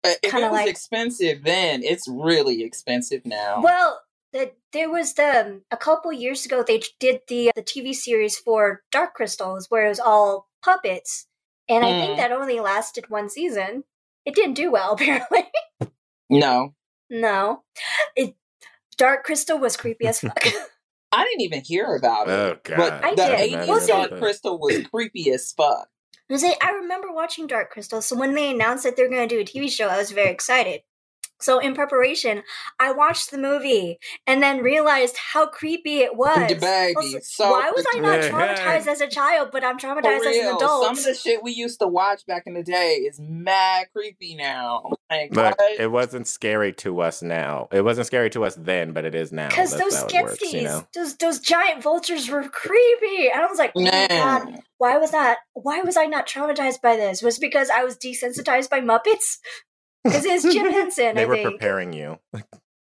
[0.04, 3.62] But if Kinda it was like- expensive then, it's really expensive now.
[3.63, 3.99] Well,
[4.34, 8.82] the, there was the a couple years ago they did the the TV series for
[8.91, 11.28] Dark Crystals where it was all puppets,
[11.69, 12.17] and I think Mm.
[12.17, 13.84] that only lasted one season.
[14.26, 15.46] It didn't do well apparently.
[16.30, 16.74] no.
[17.10, 17.63] no,
[18.15, 18.36] it
[18.98, 20.46] Dark Crystal was creepy as fuck.
[21.12, 22.32] I didn't even hear about it.
[22.32, 22.78] Oh god.
[22.78, 23.52] But I the did.
[23.60, 25.88] 80s Well, Dark Crystal was creepy as fuck.
[26.30, 29.28] I was like, I remember watching Dark Crystal, so when they announced that they're going
[29.28, 30.82] to do a TV show, I was very excited.
[31.39, 32.43] So in preparation,
[32.80, 36.50] I watched the movie and then realized how creepy it was.
[36.50, 36.96] The baby.
[36.96, 40.38] Also, So Why was I not traumatized as a child, but I'm For traumatized as
[40.38, 40.86] an adult?
[40.86, 44.36] some of the shit we used to watch back in the day is mad creepy
[44.36, 44.84] now.
[45.10, 45.80] Like, Look, what?
[45.80, 47.67] it wasn't scary to us now.
[47.72, 49.50] It wasn't scary to us then, but it is now.
[49.50, 50.88] Because those how works, you know?
[50.96, 53.30] those those giant vultures were creepy.
[53.30, 54.63] And I was like, oh my god, Man.
[54.78, 55.39] why was that?
[55.54, 57.22] Why was I not traumatized by this?
[57.22, 59.38] Was it because I was desensitized by Muppets?
[60.04, 61.52] Because it's Jim Henson, They I were think.
[61.52, 62.20] preparing you.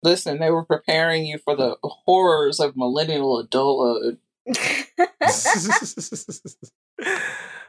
[0.02, 4.18] Listen, they were preparing you for the horrors of millennial adulthood.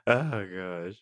[0.08, 0.96] oh gosh.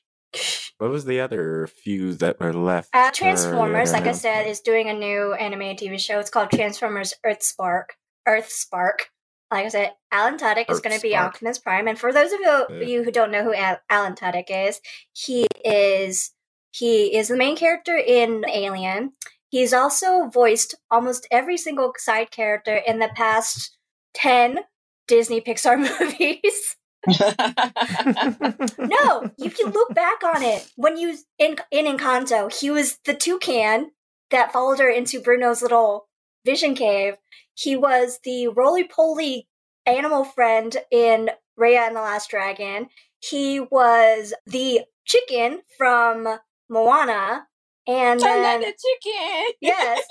[0.78, 2.90] What was the other few that were left?
[2.94, 6.20] Uh, Transformers, like I said, is doing a new animated TV show.
[6.20, 7.96] It's called Transformers Earth Spark.
[8.28, 9.10] Earth Spark.
[9.52, 11.88] Like I said, Alan Tudyk is going to be Optimus Prime.
[11.88, 12.86] And for those of you, Yeah.
[12.86, 13.54] you who don't know who
[13.90, 14.80] Alan Tudyk is,
[15.14, 16.32] he is
[16.72, 19.14] he is the main character in Alien.
[19.50, 23.78] He's also voiced almost every single side character in the past
[24.14, 24.60] ten
[25.08, 26.76] Disney Pixar movies.
[28.78, 33.14] No, if you look back on it, when you in in Encanto, he was the
[33.14, 33.92] toucan
[34.32, 36.08] that followed her into Bruno's little
[36.46, 37.16] vision cave.
[37.54, 39.48] He was the roly poly
[39.86, 41.30] animal friend in
[41.60, 42.90] Raya and the Last Dragon.
[43.20, 47.48] He was the chicken from Moana,
[47.88, 49.54] and Turn then that chicken.
[49.62, 50.06] Yes,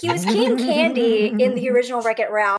[0.00, 2.58] he was King Candy in the original Wreck It Ralph.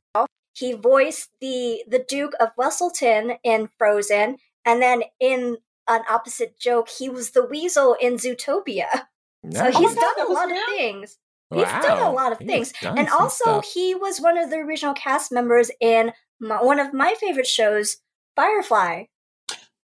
[0.54, 6.88] He voiced the the Duke of Weselton in Frozen, and then in an opposite joke,
[6.89, 8.88] he was the Weasel in Zootopia.
[8.94, 9.00] So
[9.44, 9.76] Nice.
[9.76, 10.63] Oh my he's God, done a lot of him?
[10.78, 11.18] things.
[11.54, 12.74] he's done a lot of He's things.
[12.82, 13.66] And also, stuff.
[13.66, 17.98] he was one of the original cast members in my, one of my favorite shows,
[18.38, 19.04] Firefly.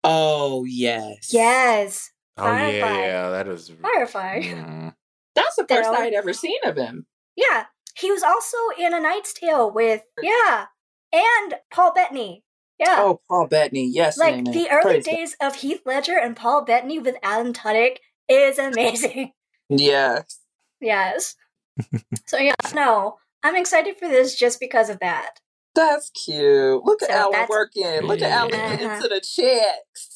[0.03, 1.29] Oh yes.
[1.33, 2.97] Yes, Oh yeah, Firefly.
[3.01, 3.71] yeah, that is.
[3.81, 4.41] Firefly.
[4.43, 4.93] Mm.
[5.35, 5.95] That's the first Daryl.
[5.97, 7.05] I'd ever seen of him.
[7.35, 7.65] Yeah,
[7.97, 10.65] he was also in A Knight's Tale with yeah,
[11.13, 12.43] and Paul Bettany.
[12.77, 12.97] Yeah.
[12.99, 13.89] Oh, Paul Bettany.
[13.89, 14.53] Yes, like amen.
[14.53, 15.11] the early Praise God.
[15.15, 17.97] days of Heath Ledger and Paul Bettany with Alan Tudyk
[18.29, 19.31] is amazing.
[19.69, 20.41] Yes.
[20.79, 21.35] yes.
[22.27, 25.39] so yeah, no, I'm excited for this just because of that.
[25.73, 26.85] That's cute.
[26.85, 28.01] Look at So Alan that's- working.
[28.03, 28.69] Look at Alan Yeah.
[28.71, 29.01] getting Uh-huh.
[29.01, 30.14] to the checks.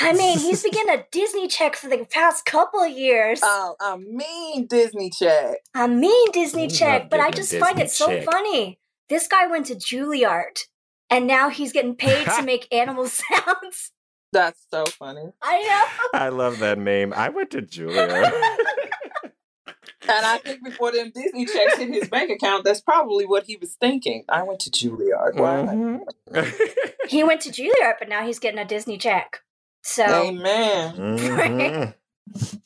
[0.00, 3.40] I mean, he's been getting a Disney check for the past couple of years.
[3.42, 5.56] Oh, a mean Disney check.
[5.74, 8.24] a mean Disney I check, but I getting a just find Disney it so check.
[8.24, 8.78] funny.
[9.08, 10.58] This guy went to Juilliard,
[11.10, 13.92] and now he's getting paid to make animal sounds.
[14.32, 15.32] That's so funny.
[15.42, 15.62] I
[16.12, 16.18] know.
[16.18, 17.12] I love that name.
[17.14, 18.32] I went to Juilliard.
[20.06, 23.56] And I think before them Disney checks hit his bank account, that's probably what he
[23.56, 24.24] was thinking.
[24.28, 25.36] I went to Juilliard.
[25.36, 25.62] Why?
[25.62, 26.78] Mhm.
[27.08, 29.40] He went to Juilliard, but now he's getting a Disney check.
[29.84, 30.94] So Amen.
[30.96, 31.94] Mhm.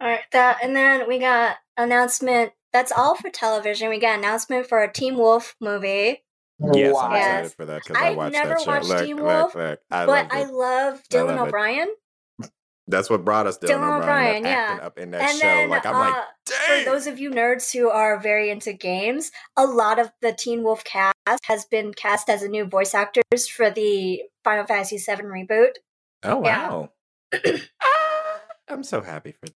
[0.00, 2.52] All right, that and then we got announcement.
[2.72, 3.88] That's all for television.
[3.88, 6.24] We got announcement for a Teen Wolf movie,
[6.60, 7.12] Yes, I'm Wow.
[7.14, 7.28] Yes.
[7.28, 8.70] excited for that because I I've watched never that show.
[8.70, 9.80] watched Look, Teen look, Wolf, look.
[9.90, 10.50] I but I it.
[10.50, 11.48] love I Dylan love it.
[11.48, 11.88] O'Brien.
[12.86, 14.86] That's what brought us Dylan, Dylan O'Brien, O'Brien, that yeah.
[14.86, 15.46] up in that And show.
[15.46, 19.30] then, like I'm uh, like, for those of you nerds who are very into games,
[19.56, 23.48] a lot of the Teen Wolf cast has been cast as a new voice actors
[23.48, 25.70] for the Final Fantasy VII reboot.
[26.24, 26.90] Oh wow.
[27.82, 29.48] Ah, I'm so happy for.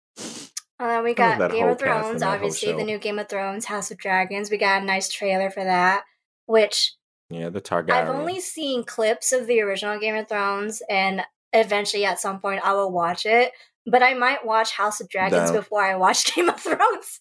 [0.78, 3.98] And then we got Game of Thrones, obviously the new Game of Thrones, House of
[3.98, 4.50] Dragons.
[4.50, 6.02] We got a nice trailer for that,
[6.46, 6.94] which
[7.30, 7.92] Yeah, the Targaryen.
[7.92, 12.60] I've only seen clips of the original Game of Thrones, and eventually at some point
[12.62, 13.52] I will watch it.
[13.86, 17.20] But I might watch House of Dragons before I watch Game of Thrones.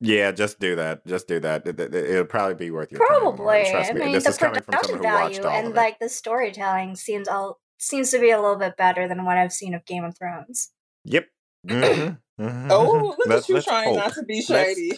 [0.00, 1.06] Yeah, just do that.
[1.06, 1.66] Just do that.
[1.66, 3.20] It, will probably be worth your time.
[3.20, 3.66] Probably.
[3.70, 4.00] Trust I me.
[4.00, 5.76] mean, this the is coming from production someone who watched value all and it.
[5.76, 9.52] like the storytelling seems all seems to be a little bit better than what I've
[9.52, 10.70] seen of Game of Thrones.
[11.04, 11.26] Yep.
[11.66, 12.68] Mhm, mhm.
[12.70, 13.96] Oh, look Let's- at you trying hope.
[13.96, 14.92] not to be Let's- shady.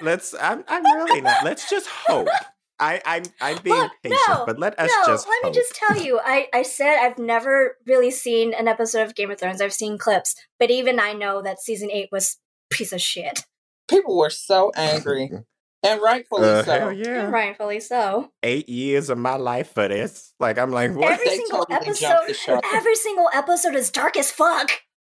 [0.00, 0.34] Let's.
[0.40, 0.64] I'm.
[0.68, 1.42] I'm really not.
[1.44, 2.28] Let's just hope.
[2.78, 3.00] I.
[3.06, 3.22] I'm.
[3.40, 5.26] I'm being Look, patient, no, but let us no, just.
[5.28, 9.14] let me just tell you, I, I said I've never really seen an episode of
[9.14, 9.60] Game of Thrones.
[9.62, 12.36] I've seen clips, but even I know that season eight was
[12.70, 13.46] piece of shit.
[13.88, 15.30] People were so angry,
[15.84, 16.78] and rightfully Uh, so.
[16.78, 17.28] hell yeah!
[17.30, 18.30] Rightfully so.
[18.42, 20.32] Eight years of my life for this.
[20.40, 21.12] Like I'm like, what?
[21.12, 24.70] Every They single totally jumped episode, the every single episode is dark as fuck.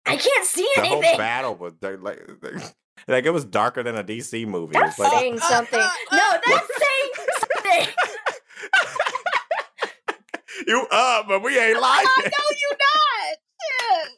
[0.06, 1.18] I can't see the whole anything.
[1.18, 2.22] battle was dark, like,
[3.08, 4.74] like it was darker than a DC movie.
[4.74, 5.80] That's It's like, saying something.
[6.12, 7.88] No, that's saying something.
[10.68, 12.06] you up, but we ain't lying.
[12.08, 12.30] Oh, no,
[12.62, 13.38] you not.
[13.66, 14.10] Shit.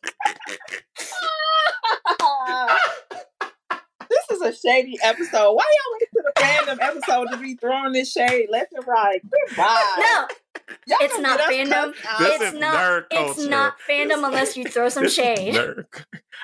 [4.09, 5.53] This is a shady episode.
[5.53, 9.21] Why y'all wait to the random episode to be throwing this shade left and right?
[9.47, 9.95] Goodbye.
[9.99, 10.27] No,
[10.87, 11.93] Y'all It's not get fandom.
[12.19, 12.75] This it's is not.
[12.75, 15.53] nerd It's not fandom This- unless you throw some shade.
[15.55, 15.85] nerd-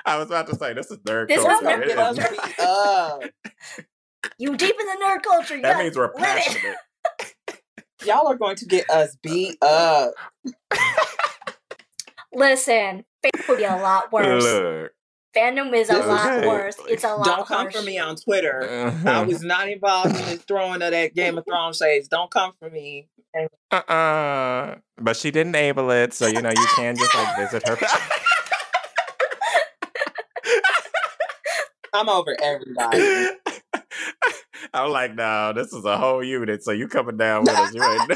[0.06, 1.64] I was about to say this is nerd This Y'all culture.
[1.64, 3.30] gonna nerd It get us is- culture.
[4.38, 5.56] You deep in the nerd culture.
[5.56, 6.76] You that means we're passionate.
[8.04, 10.12] Y'all are going to get us beat up.
[12.32, 14.42] Listen, fandom would be a lot worse.
[14.42, 14.92] Look.
[15.36, 16.76] Fandom is a This is- lot worse.
[16.88, 17.26] It's a lot worse.
[17.26, 17.74] Don't come harsh.
[17.76, 18.68] for me on Twitter.
[18.68, 19.24] I Uh-huh.
[19.26, 22.08] was not involved in the throwing of that Game of Thrones shades.
[22.08, 23.08] Don't come for me.
[23.72, 24.76] Uh-uh.
[24.98, 27.76] But she didn't enable it, so you know you can just like visit her.
[31.92, 33.28] I'm over everybody.
[34.74, 37.72] I'm like, no, this is a whole unit, so you coming down with us.
[37.74, 38.12] You ain't.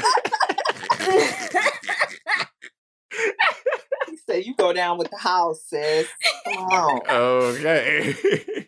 [4.09, 6.07] He said, "You go down with the house, sis.
[6.45, 8.15] Come on." okay.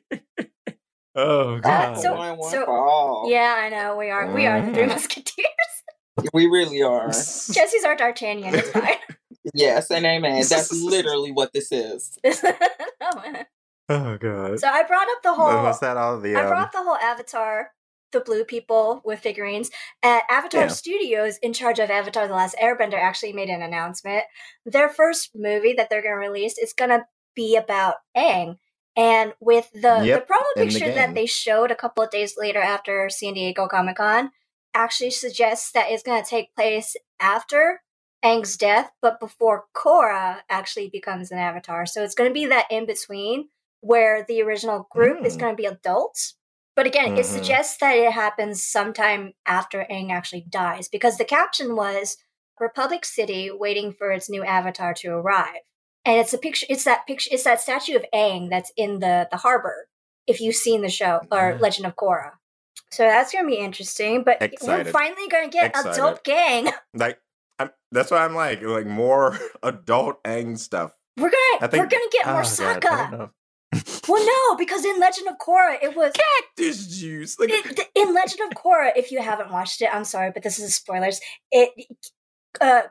[1.16, 1.98] oh god.
[2.00, 3.28] So- one, one so- for all.
[3.30, 3.98] yeah, I know.
[3.98, 4.32] We are.
[4.34, 4.90] We are the Three Mhm.
[4.90, 5.48] Musketeers.
[6.34, 7.08] we really are.
[7.10, 8.56] Jesse's our D'Artagnan.
[8.56, 8.96] It's fine.
[9.54, 10.44] Yes, and amen.
[10.48, 12.18] That's literally what this is.
[13.90, 14.60] oh god.
[14.60, 15.64] so I brought up the whole.
[15.64, 17.72] Was that all the I um, brought the whole Avatar,
[18.12, 19.70] the blue people with figurines.
[20.04, 20.68] At Avatar Yeah.
[20.68, 24.26] Studios, in charge of Avatar: The Last Airbender, actually made an announcement.
[24.66, 28.58] Their first movie that they're going to release is going to be about Aang.
[28.98, 32.10] And with the Yep, the promo in the picture that they showed a couple of
[32.12, 34.32] days later after San Diego Comic Con,
[34.74, 37.82] actually suggests that it's going to take place after
[38.24, 41.86] Aang's death, but before Korra actually becomes an Avatar.
[41.86, 43.48] So it's going to be that in between
[43.80, 45.40] where the original group is Mm.
[45.40, 46.36] going to be adults.
[46.76, 47.26] But again, it Mhm.
[47.26, 52.18] suggests that it happens sometime after Aang actually dies because the caption was
[52.60, 55.62] Republic City waiting for its new avatar to arrive.
[56.06, 59.28] And it's a picture it's that picture it's that statue of Aang that's in the
[59.32, 59.88] the harbor
[60.28, 61.60] if you've seen the show or Mhm.
[61.60, 62.34] Legend of Korra.
[62.92, 64.86] So that's going to be interesting, but Excited.
[64.88, 65.94] we're finally going to get Excited.
[65.94, 66.70] adult gang.
[66.94, 67.20] like
[67.60, 70.94] I'm, that's why I'm like like more adult Aang stuff.
[71.18, 73.32] We're gonna think we're going to get more Oh, Sokka.
[74.08, 77.40] Well, no, because in Legend of Korra, it was cactus juice.
[77.40, 78.92] Like, it, in Legend of Korra.
[78.96, 81.22] If you haven't watched it, I'm sorry, but this is spoilers.
[81.52, 81.70] It
[82.60, 82.84] uh,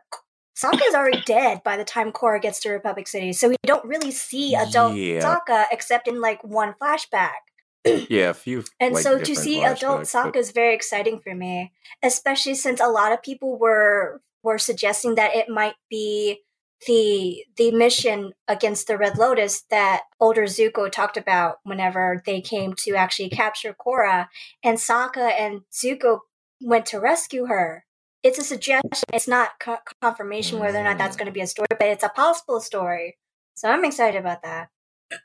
[0.56, 3.84] Sokka is already dead by the time Korra gets to Republic City, so we don't
[3.84, 5.20] really see adult Yeah.
[5.20, 7.40] Sokka except in like one flashback.
[7.84, 8.64] yeah, a few.
[8.78, 12.88] And like, so to see adult Sokka is very exciting for me, especially since a
[12.88, 16.40] lot of people were were suggesting that it might be
[16.86, 22.74] the the mission against the Red Lotus that older Zuko talked about whenever they came
[22.74, 24.28] to actually capture Korra,
[24.62, 26.20] and Sokka and Zuko
[26.60, 27.84] went to rescue her.
[28.22, 29.04] It's a suggestion.
[29.12, 32.04] It's not co- confirmation whether or not that's going to be a story, but it's
[32.04, 33.16] a possible story.
[33.54, 34.68] So I'm excited about that.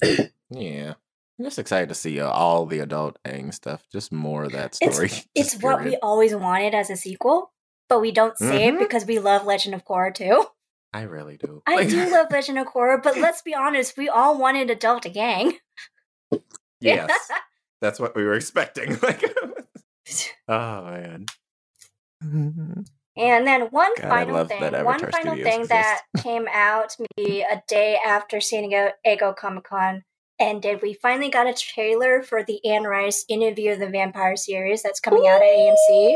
[0.52, 0.94] Yeah.
[1.38, 3.84] I'm just excited to see uh, all the adult Aang stuff.
[3.92, 5.10] Just more of that story.
[5.36, 7.52] It's Just what we always wanted as a sequel,
[7.90, 8.74] but we don't say Mhm.
[8.76, 10.46] it because we love Legend of Korra too.
[10.96, 11.62] I really do.
[11.68, 15.06] I Like, do love Legend of Korra, but let's be honest, we all wanted adult
[15.14, 15.58] gang.
[16.80, 17.12] yes,
[17.82, 18.98] that's what we were expecting.
[19.04, 19.24] Like,
[20.48, 21.26] oh man.
[22.24, 22.82] Mm-hmm.
[23.18, 27.42] And then one God, final thing, one Avatar final Studios thing that came out maybe
[27.42, 30.04] a day after San Diego Comic Con
[30.40, 34.84] ended, we finally got a trailer for the Anne Rice Interview of the Vampire series
[34.84, 36.16] that's coming out at AMC.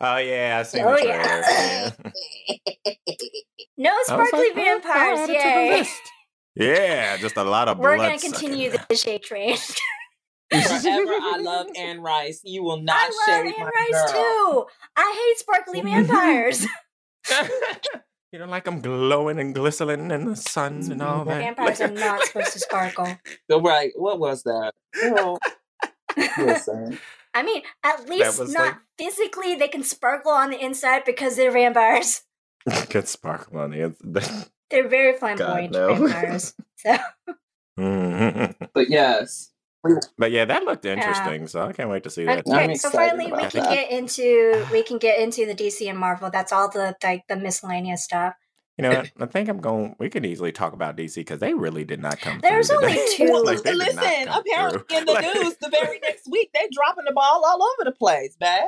[0.00, 1.90] Oh yeah, I seen Oh, the yeah.
[2.48, 2.92] Yeah.
[3.78, 5.78] No sparkly like, vampires, add to the yay!
[5.78, 5.92] list.
[6.58, 8.06] Yeah, just a lot of We're blood.
[8.08, 8.86] gonna continue sucking.
[8.88, 9.56] the shade train.
[10.50, 12.40] Forever, I love Anne Rice.
[12.44, 14.64] You will not I love shade Anne my Rice girl.
[14.64, 14.66] too.
[14.96, 16.66] I hate sparkly vampires.
[18.32, 21.38] you don't like them glowing and glistening in the sun and all that.
[21.38, 23.18] vampires are not supposed to sparkle.
[23.50, 24.72] So, right, what was that?
[24.94, 25.38] Girl,
[26.38, 26.98] listen.
[27.36, 29.54] I mean, at least not like- physically.
[29.54, 32.22] They can sparkle on the inside because they're vampires.
[32.88, 34.48] Good sparkle on the inside.
[34.70, 35.94] They're very flamboyant no.
[35.94, 36.54] vampires.
[36.76, 36.96] So.
[38.74, 39.50] But yes,
[40.18, 42.46] But yeah, that looked interesting, so I can't wait to see that.
[42.46, 43.70] okay, I'm so excited finally we can that.
[43.70, 46.30] get into we can get into the DC and Marvel.
[46.30, 48.34] That's all the like the miscellaneous stuff.
[48.78, 49.10] You know what?
[49.18, 49.96] I think I'm going.
[49.98, 52.40] We could easily talk about DC because they really did not come.
[52.42, 53.14] There's through, only they?
[53.16, 53.26] two.
[53.44, 54.28] Like, they listen.
[54.28, 54.98] Apparently, through.
[54.98, 57.96] in the Like- news, the very next week, they're dropping the ball all over the
[57.96, 58.66] place, man.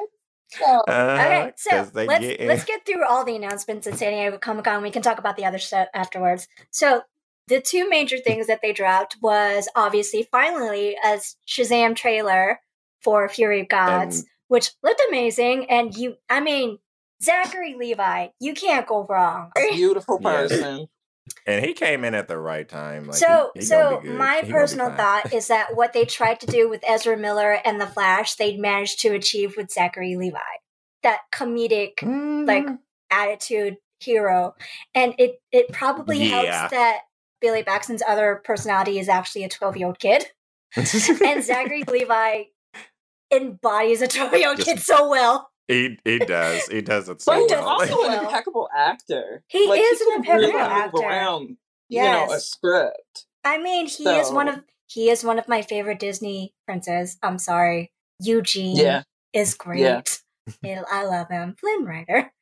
[0.51, 3.99] So, Uh-huh, Okay, so 'cause they let's get let's get through all the announcements at
[3.99, 4.83] San Diego Comic Con.
[4.83, 6.49] We can talk about the other stuff afterwards.
[6.71, 7.03] So
[7.49, 12.61] the two major things that they dropped was obviously finally a Shazam trailer
[13.03, 15.68] for Fury of Gods, And- which looked amazing.
[15.71, 16.79] And you, I mean,
[17.22, 19.50] Zachary Levi, you can't go wrong.
[19.57, 20.46] a beautiful Yeah.
[20.48, 20.87] person.
[21.46, 23.07] and he came in at the right time.
[23.07, 24.18] Like, so, he, he so gonna be good.
[24.18, 27.80] my He personal thought is that what they tried to do with Ezra Miller and
[27.80, 30.38] the Flash, they managed to achieve with Zachary Levi.
[31.03, 32.68] That comedic Mm, like,
[33.11, 34.55] attitude hero,
[34.95, 36.61] and it it probably Yeah.
[36.61, 36.99] helps that
[37.40, 40.26] Billy Batson's other personality is actually a twelve year old kid,
[40.76, 42.45] and Zachary Levi
[43.32, 45.51] embodies a twelve year old kid so well.
[45.69, 47.64] He he does he does it But so he's well.
[47.69, 49.45] also an impeccable actor.
[49.49, 51.07] He Like, is an can really impeccable actor.
[51.09, 51.57] around,
[51.89, 53.27] you know, a script.
[53.45, 57.19] I mean, he is one of he is one of my favorite Disney princes.
[57.23, 59.03] I'm sorry, Eugene Yeah.
[59.33, 59.81] is great.
[59.81, 60.03] Yeah.
[60.64, 62.33] I- I love him, Flynn Rider.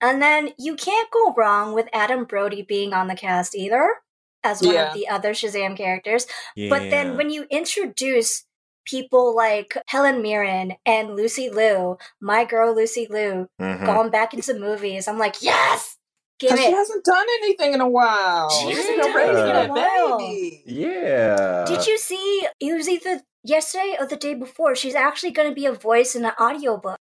[0.00, 3.96] And then you can't go wrong with Adam Brody being on the cast either,
[4.44, 4.88] as one Yeah.
[4.88, 6.26] of the other Shazam characters.
[6.56, 8.44] But then when you introduce
[8.88, 13.84] people like Helen Mirren and Lucy Liu, my girl Lucy Liu, Mhm.
[13.86, 15.96] going back into movies, I'm like, yes,
[16.38, 18.48] give Because she hasn't done anything in a while.
[18.50, 20.18] She hasn't She's done raising anything in a while.
[20.18, 20.62] baby.
[20.66, 22.46] yeah Did you see?
[22.60, 24.74] It was either yesterday or the day before.
[24.74, 26.98] She's actually going to be a voice in an audiobook.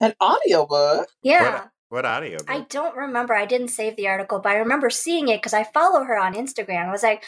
[0.00, 1.08] An audiobook.
[1.22, 1.66] Yeah.
[1.90, 2.46] what audio book?
[2.50, 3.34] I don't remember.
[3.34, 6.34] I didn't save the article, but I remember seeing it because I follow her on
[6.34, 6.86] Instagram.
[6.88, 7.24] I was like,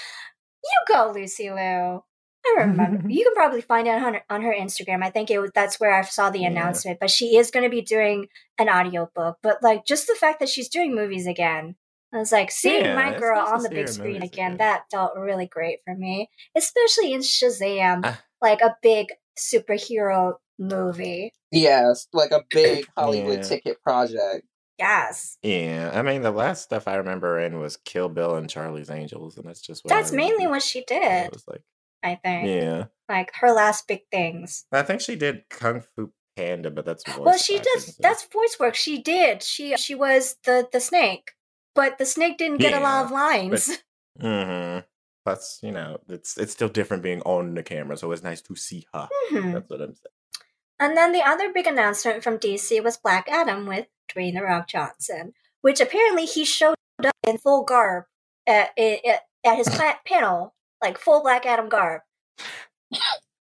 [0.63, 2.05] "You go, Lucy Liu."
[2.45, 3.09] I remember.
[3.09, 5.03] you can probably find it on her, on her Instagram.
[5.03, 6.49] I think it was that's where I saw the Yeah.
[6.49, 6.99] announcement.
[7.01, 8.27] But she is going to be doing
[8.59, 9.39] an audiobook.
[9.43, 11.77] But like just the fact that she's doing movies again,
[12.13, 14.29] I was like seeing Yeah, my girl nice on the big screen again.
[14.53, 14.57] again.
[14.59, 18.21] That felt really great for me, especially in Shazam, Ah.
[18.41, 21.33] like a big superhero movie.
[21.51, 23.43] Yes, like a big Hollywood Yeah.
[23.49, 24.47] ticket project.
[24.79, 28.91] Yes, yeah I mean the last stuff I remember in was Kill Bill and Charlie's
[28.91, 31.31] Angels and that's just what that's I mainly what she It did.
[31.33, 31.63] was like
[32.03, 32.49] I think.
[32.49, 34.65] yeah like her last big things.
[34.73, 37.87] I think she did Kung Fu Panda but that's voice well, she acting, does.
[37.87, 38.75] so- That's voice work.
[38.75, 39.43] She did.
[39.43, 41.33] She she was the the snake,
[41.75, 43.79] but the snake didn't get a lot of lines.
[44.21, 44.79] hmm
[45.25, 48.57] Plus, you know, it's it's still different being on the camera, so it's nice to
[48.57, 49.09] see her.
[49.31, 49.53] Mhm.
[49.53, 50.47] That's what I'm saying.
[50.81, 54.67] And then the other big announcement from DC was Black Adam with Dwayne the Rock
[54.67, 56.75] Johnson, which apparently he showed
[57.05, 58.05] up in full garb
[58.49, 59.69] at at, at his
[60.05, 62.03] panel, like full Black Adam garb.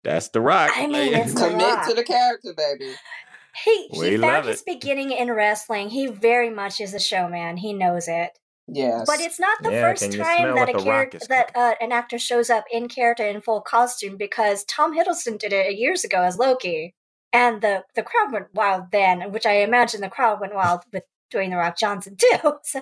[0.04, 0.72] That's the rock.
[0.76, 1.22] I mean, man.
[1.24, 1.88] it's The Commit Rock.
[1.88, 2.94] to the character, baby.
[3.64, 4.66] He he We found his it.
[4.66, 5.90] beginning in wrestling.
[5.90, 7.58] He very much is a showman.
[7.58, 8.38] He knows it.
[8.68, 9.06] Yes.
[9.06, 12.50] But it's not the Yeah, first time that a character that uh, an actor shows
[12.50, 16.96] up in character in full costume because Tom Hiddleston did it years ago as Loki,
[17.32, 21.04] and the the crowd went wild then, which I imagine the crowd went wild with
[21.34, 22.54] Dwayne the Rock Johnson too.
[22.64, 22.82] So,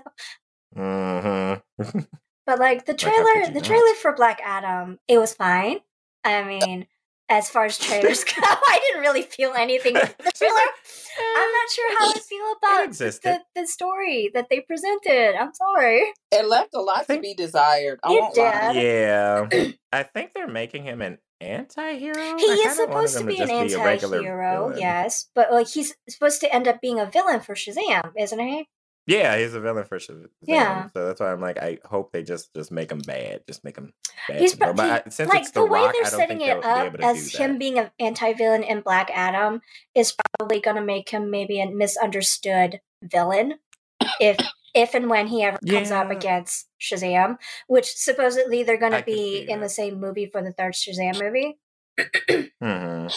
[0.78, 1.62] Mhm.
[2.46, 3.64] but like the trailer, could you the not?
[3.66, 5.80] trailer for Black Adam, it was fine.
[6.24, 6.88] I uh mean,
[7.30, 10.62] as far as trailers go, I didn't really feel anything with the trailer.
[11.36, 15.36] I'm not sure how I feel about the, the, the story that they presented.
[15.39, 16.02] I'm sorry.
[16.32, 18.00] it left a lot to be desired.
[18.04, 18.72] I It won't lie.
[18.74, 19.48] yeah,
[19.94, 22.38] I think they're making him an anti-hero.
[22.38, 24.80] He I is supposed to him be an just anti-hero, villain.
[24.80, 28.68] yes, but like he's supposed to end up being a villain for Shazam, isn't he?
[29.08, 30.28] Yeah, he's a villain for sure.
[30.43, 30.89] Yeah.
[30.93, 33.41] So that's why I'm like, I hope they just just make him bad.
[33.47, 33.93] Just make him
[34.28, 34.39] bad.
[34.39, 36.38] He's pro- but I, since like it's the, the, way Rock, they're I don't setting
[36.39, 37.60] think it up able to as him that.
[37.60, 39.62] being an anti-villain in Black Adam
[39.95, 43.56] is probably going to make him maybe a misunderstood villain
[44.20, 44.38] if
[44.74, 47.38] if and when he ever comes up against Shazam,
[47.68, 51.58] which supposedly they're going to be in the same movie for the third Shazam movie.
[52.62, 53.08] hmm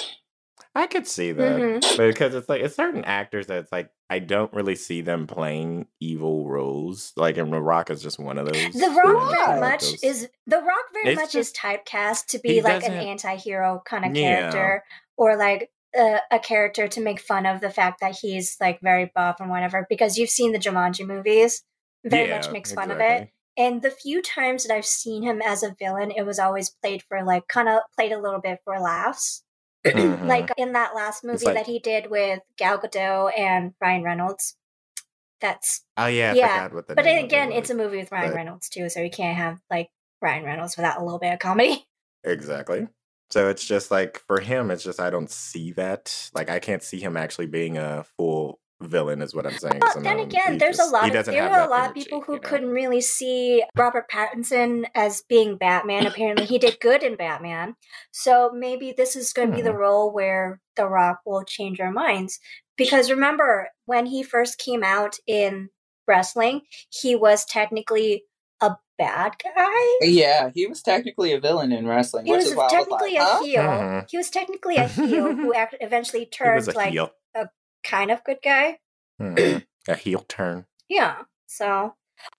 [0.75, 1.57] I could see that.
[1.61, 1.97] Mhm.
[2.09, 5.87] Because it's like it's certain actors that it's like I don't really see them playing
[6.01, 7.13] evil roles.
[7.17, 8.73] Like and The Rock is just one of those.
[8.73, 12.61] The Rock very much those- is the Rock very It's much is typecast to be
[12.61, 14.41] like an anti-hero kind of Yeah.
[14.51, 14.85] character
[15.17, 19.13] or like a, a character to make fun of the fact that he's like very
[19.15, 21.63] buff and whatever because you've seen the Jumanji movies
[22.05, 25.63] very much makes fun of it and the few times that I've seen him as
[25.63, 28.81] a villain it was always played for like kind of played a little bit for
[28.81, 29.45] laughs
[29.85, 30.27] Mhm.
[30.27, 34.57] like in that last movie like- that he did with Gal Gadot and Ryan Reynolds
[35.41, 38.11] that's oh yeah, I yeah, but name then of it again, it's a movie with
[38.11, 39.89] Ryan but- Reynolds too, so you can't have like
[40.23, 41.85] Ryan Reynolds without a little bit of comedy.
[42.27, 42.89] Exactly.
[43.31, 46.31] So it's just like for him, it's just I don't see that.
[46.33, 49.79] Like I can't see him actually being a full villain, is what I'm saying.
[49.81, 51.89] Well, So then again, he there's just- a lot of there have were a lot
[51.89, 52.49] of people who you know?
[52.49, 56.07] couldn't really see Robert Pattinson as being Batman.
[56.07, 57.75] Apparently, he did good in Batman.
[58.13, 59.79] So maybe this is going to be the Hmm.
[59.79, 62.39] role where The Rock will change our minds.
[62.77, 65.69] Because remember, when he first came out in
[66.09, 68.25] wrestling, he was technically
[68.61, 69.97] a bad guy.
[70.01, 72.73] Yeah, he was technically a villain in wrestling, He which was is why I was
[72.73, 73.43] technically like, a huh?
[73.45, 73.63] heel.
[73.63, 74.11] Mhm.
[74.11, 77.11] He was technically a heel who ac- eventually He turned was a like heel.
[77.85, 78.79] Kind of good guy.
[79.21, 79.65] Mhm.
[79.89, 80.67] a heel turn.
[80.89, 81.23] Yeah.
[81.47, 81.95] So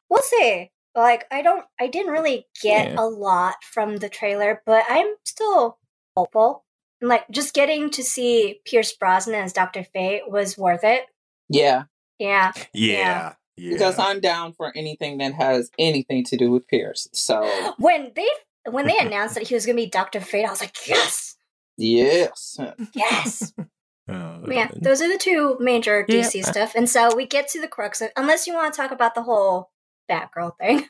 [0.09, 0.71] we'll see.
[0.95, 2.95] Like I don't I didn't really get Yeah.
[2.99, 5.77] a lot from the trailer, but I'm still
[6.15, 6.65] hopeful.
[7.01, 9.83] And like just getting to see Pierce Brosnan as Dr.
[9.93, 11.03] Fate was worth it.
[11.49, 11.83] Yeah,
[12.19, 12.51] Yeah.
[12.73, 13.33] Yeah.
[13.57, 13.71] Yeah.
[13.73, 17.07] because I'm down for anything that has anything to do with Pierce.
[17.13, 17.43] So
[17.77, 18.27] When they
[18.69, 21.35] when they announced that he was gonna be Doctor Fate, I was like, yes,
[21.77, 22.57] yes,
[22.93, 23.53] yes.
[24.07, 26.21] Oh, But yeah, those are the two major Yeah.
[26.21, 26.73] DC stuff.
[26.75, 29.23] And so we get to the crux of unless you want to talk about the
[29.23, 29.71] whole
[30.09, 30.87] Batgirl thing.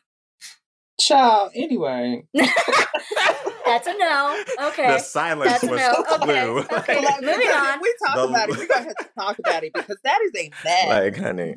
[1.00, 1.52] child.
[1.56, 2.26] Anyway,
[3.66, 4.44] That's a no.
[4.68, 4.86] Okay.
[4.88, 6.04] The silence That's was no.
[6.04, 6.60] the Okay, clue.
[6.78, 7.04] okay.
[7.04, 7.80] Like, moving on.
[7.82, 10.32] We talk The- about it, we're gonna have to talk about it because that is
[10.36, 10.88] a mess.
[10.88, 11.56] like, honey,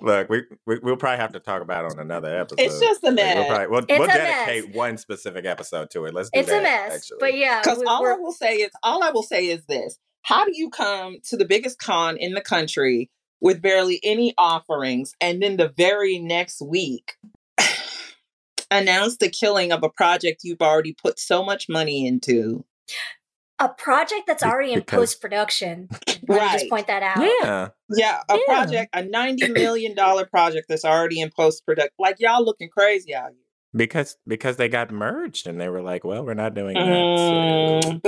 [0.00, 2.60] look, we, we we'll probably have to talk about it on another episode.
[2.60, 3.36] It's just a Like, mess.
[3.36, 4.76] we'll probably we'll, we'll a dedicate mess.
[4.76, 6.14] one specific episode to it.
[6.14, 6.42] Let's do it.
[6.42, 6.94] It's that, a mess.
[6.96, 7.16] Actually.
[7.20, 10.44] But yeah, Because all I will say is, all I will say is this: How
[10.44, 13.10] do you come to the biggest con in the country
[13.40, 17.14] with barely any offerings, and then the very next week
[18.70, 22.64] announce the killing of a project you've already put so much money into?
[23.60, 25.88] a project that's already in post production.
[26.28, 26.70] Let me just Right.
[26.70, 27.22] point that out.
[27.24, 28.44] yeah, Yeah, a Yeah.
[28.46, 31.90] project, a ninety million dollar project that's already in post production.
[31.98, 33.42] Like y'all looking crazy out here.
[33.74, 37.18] because because they got merged and they were like, well, we're not doing Mm, that.
[37.18, 38.00] So.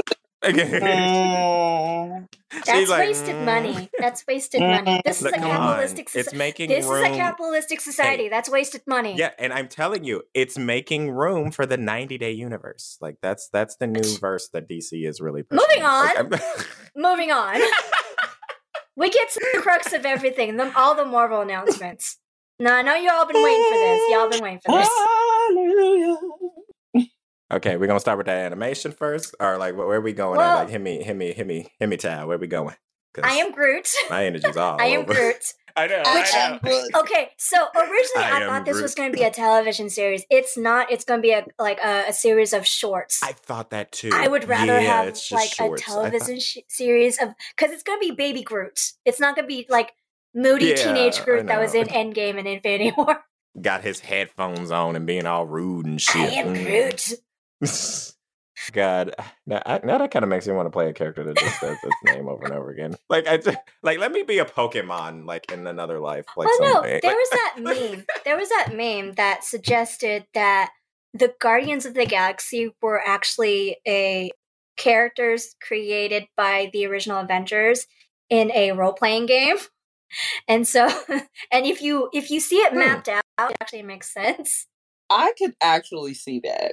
[0.42, 2.28] Mm.
[2.66, 3.90] That's like, wasted "Mm." money.
[3.98, 5.00] That's wasted money.
[5.04, 5.50] This is a come on.
[5.50, 6.36] capitalistic It's society.
[6.36, 7.04] making This room.
[7.04, 8.28] is a capitalistic society.
[8.28, 9.14] That's wasted money.
[9.16, 12.96] Yeah, and I'm telling you, it's making room for the 90 day universe.
[13.00, 15.64] Like that's that's the new verse that DC is really pushing.
[15.68, 16.16] Moving on.
[16.16, 16.30] I'm-
[16.96, 17.60] Moving on.
[18.96, 20.56] we get to the crux of everything.
[20.56, 22.18] The, all the Marvel announcements.
[22.58, 24.02] No, I know you all been waiting for this.
[24.10, 24.88] Y'all been waiting for this.
[24.88, 26.16] Hallelujah.
[27.50, 30.38] Okay, we're gonna start with that animation first, or like where are we going?
[30.38, 30.62] Well- at?
[30.64, 32.28] Like hit me, hit me, hit me, hit me, child.
[32.28, 32.74] Where we going?
[33.24, 33.88] I am Groot.
[34.08, 34.80] my energy's all.
[34.80, 35.14] I am over.
[35.14, 35.54] Groot.
[35.76, 35.98] I know.
[35.98, 37.00] Which- I know.
[37.00, 38.82] Okay, so originally I I, thought this Groot.
[38.82, 40.24] was going to be a television series.
[40.30, 40.90] It's not.
[40.92, 43.20] It's going to be a like a, a series of shorts.
[43.22, 44.10] I thought that too.
[44.12, 45.60] I would rather Yeah, have like shorts.
[45.60, 48.78] a I thought- television sh- series of because it's going to be Baby Groot.
[49.04, 49.92] It's not going to be like
[50.34, 53.24] moody Yeah, teenage I Groot that was in Endgame and Infinity War.
[53.60, 56.16] got his headphones on and being all rude and shit.
[56.16, 56.46] I shit.
[56.46, 56.64] am Mm.
[56.66, 57.12] Groot.
[58.72, 59.14] God,
[59.46, 61.60] now, I, now that kind of makes me want to play a character that just
[61.60, 62.94] says its name over and over again.
[63.08, 66.26] Like I, just, like let me be a Pokemon, like in another life.
[66.36, 68.04] Like oh no, there Like- was that meme.
[68.24, 70.70] There was that meme that suggested that
[71.14, 74.30] the Guardians of the Galaxy were actually a
[74.76, 77.86] characters created by the original Avengers
[78.28, 79.56] in a role playing game.
[80.48, 82.78] And so, and if you if you see it Hmm.
[82.78, 84.66] mapped out, it actually makes sense.
[85.08, 86.72] I could actually see that.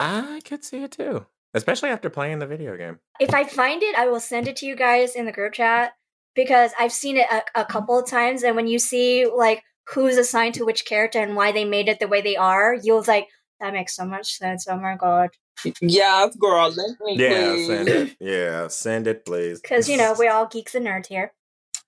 [0.00, 2.98] I could see it too, especially after playing the video game.
[3.20, 5.92] If I find it, I will send it to you guys in the group chat
[6.34, 8.42] because I've seen it a, a couple of times.
[8.42, 12.00] And when you see like who's assigned to which character and why they made it
[12.00, 13.28] the way they are, you'll like
[13.60, 14.66] that makes so much sense.
[14.68, 15.30] Oh my god!
[15.80, 16.70] Yes, girl.
[16.70, 17.66] Let me Yeah, please.
[17.68, 18.16] send it.
[18.20, 19.60] Yeah, send it, please.
[19.60, 21.32] Because you know we're all geeks and nerds here.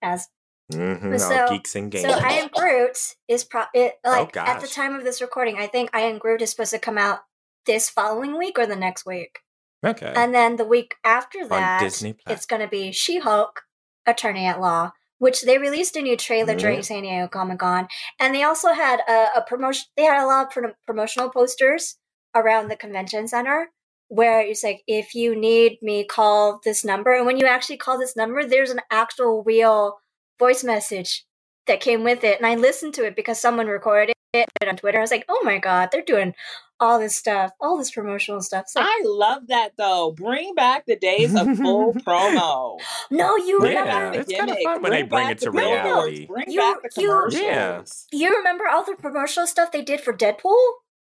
[0.03, 0.29] As
[0.73, 2.05] Mm-hmm, all So- geeks and games.
[2.13, 2.97] so, I am Groot
[3.29, 5.59] is pro it like at the time of this recording.
[5.59, 7.21] I think I am Groot is supposed to come out
[7.67, 9.41] this following week or the next week,
[9.85, 10.13] okay.
[10.17, 13.63] and then the week after that, Disney it's going to be She Hulk,
[14.07, 16.59] Attorney at Law, which they released a new trailer Mhm.
[16.59, 17.89] during San Diego Comic Con,
[18.21, 19.85] and they also had a, a promotion.
[19.97, 21.97] They had a lot of pro- promotional posters
[22.35, 23.71] around the convention center
[24.09, 27.13] where it's like, if you need me, call this number.
[27.13, 29.99] And when you actually call this number, there's an actual real
[30.39, 31.25] voice message
[31.67, 34.99] that came with it, and I listened to it because someone recorded it on Twitter.
[34.99, 36.35] I was like, oh my god, they're doing
[36.79, 38.65] all this stuff, all this promotional stuff.
[38.67, 40.13] It's like, I love that though.
[40.13, 42.79] Bring back the days of full promo.
[43.11, 44.65] no, you Yeah, remember it's kinda Gimmick.
[44.65, 46.27] fun when they bring it to the reality.
[46.27, 47.83] Bring You- back the you- Yeah.
[48.13, 50.61] You remember all the promotional stuff they did for Deadpool?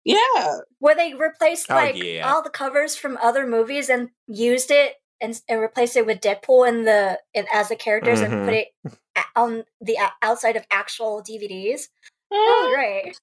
[0.03, 0.57] Yeah.
[0.79, 2.31] Where they replaced Oh, like yeah.
[2.33, 6.67] all the covers from other movies and used it and, and replaced it with Deadpool
[6.67, 8.31] in the in, as the characters Mhm.
[8.31, 8.67] and put it
[9.35, 11.89] on the outside of actual DVDs.
[12.31, 13.13] That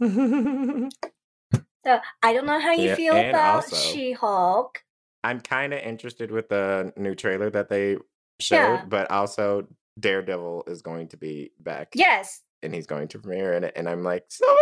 [0.00, 0.92] great.
[1.86, 4.82] So I don't know how you Yeah, feel about also- She-Hulk.
[5.24, 7.96] I'm kind of interested with the new trailer that they
[8.40, 8.84] showed, Yeah.
[8.84, 9.66] but also
[9.98, 11.88] Daredevil is going to be back.
[11.94, 14.54] Yes, and he's going to premiere in it, and I'm like so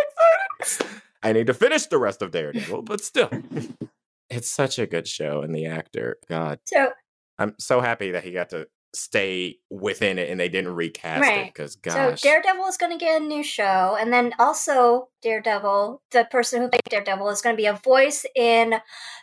[0.61, 1.01] excited.
[1.23, 3.31] I need to finish the rest of Daredevil, but still,
[4.31, 6.93] it's such a good show, and the actor, God, so
[7.39, 11.26] I'm so happy that he got to stay within it, and they didn't recast it
[11.28, 11.53] Right.
[11.53, 16.24] because so Daredevil is going to get a new show, and then also Daredevil, the
[16.30, 18.74] person who played Daredevil, is going to be a voice in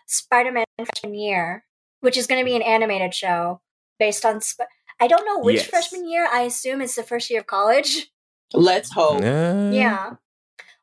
[0.07, 1.65] Spider-Man Freshman Year,
[2.01, 3.61] which is going to be an animated show
[3.99, 4.41] based on.
[4.43, 5.67] Sp- I don't know which Yes.
[5.67, 6.27] freshman year.
[6.31, 8.09] I assume it's the first year of college.
[8.53, 9.21] Let's hope.
[9.21, 10.11] Uh, Yeah.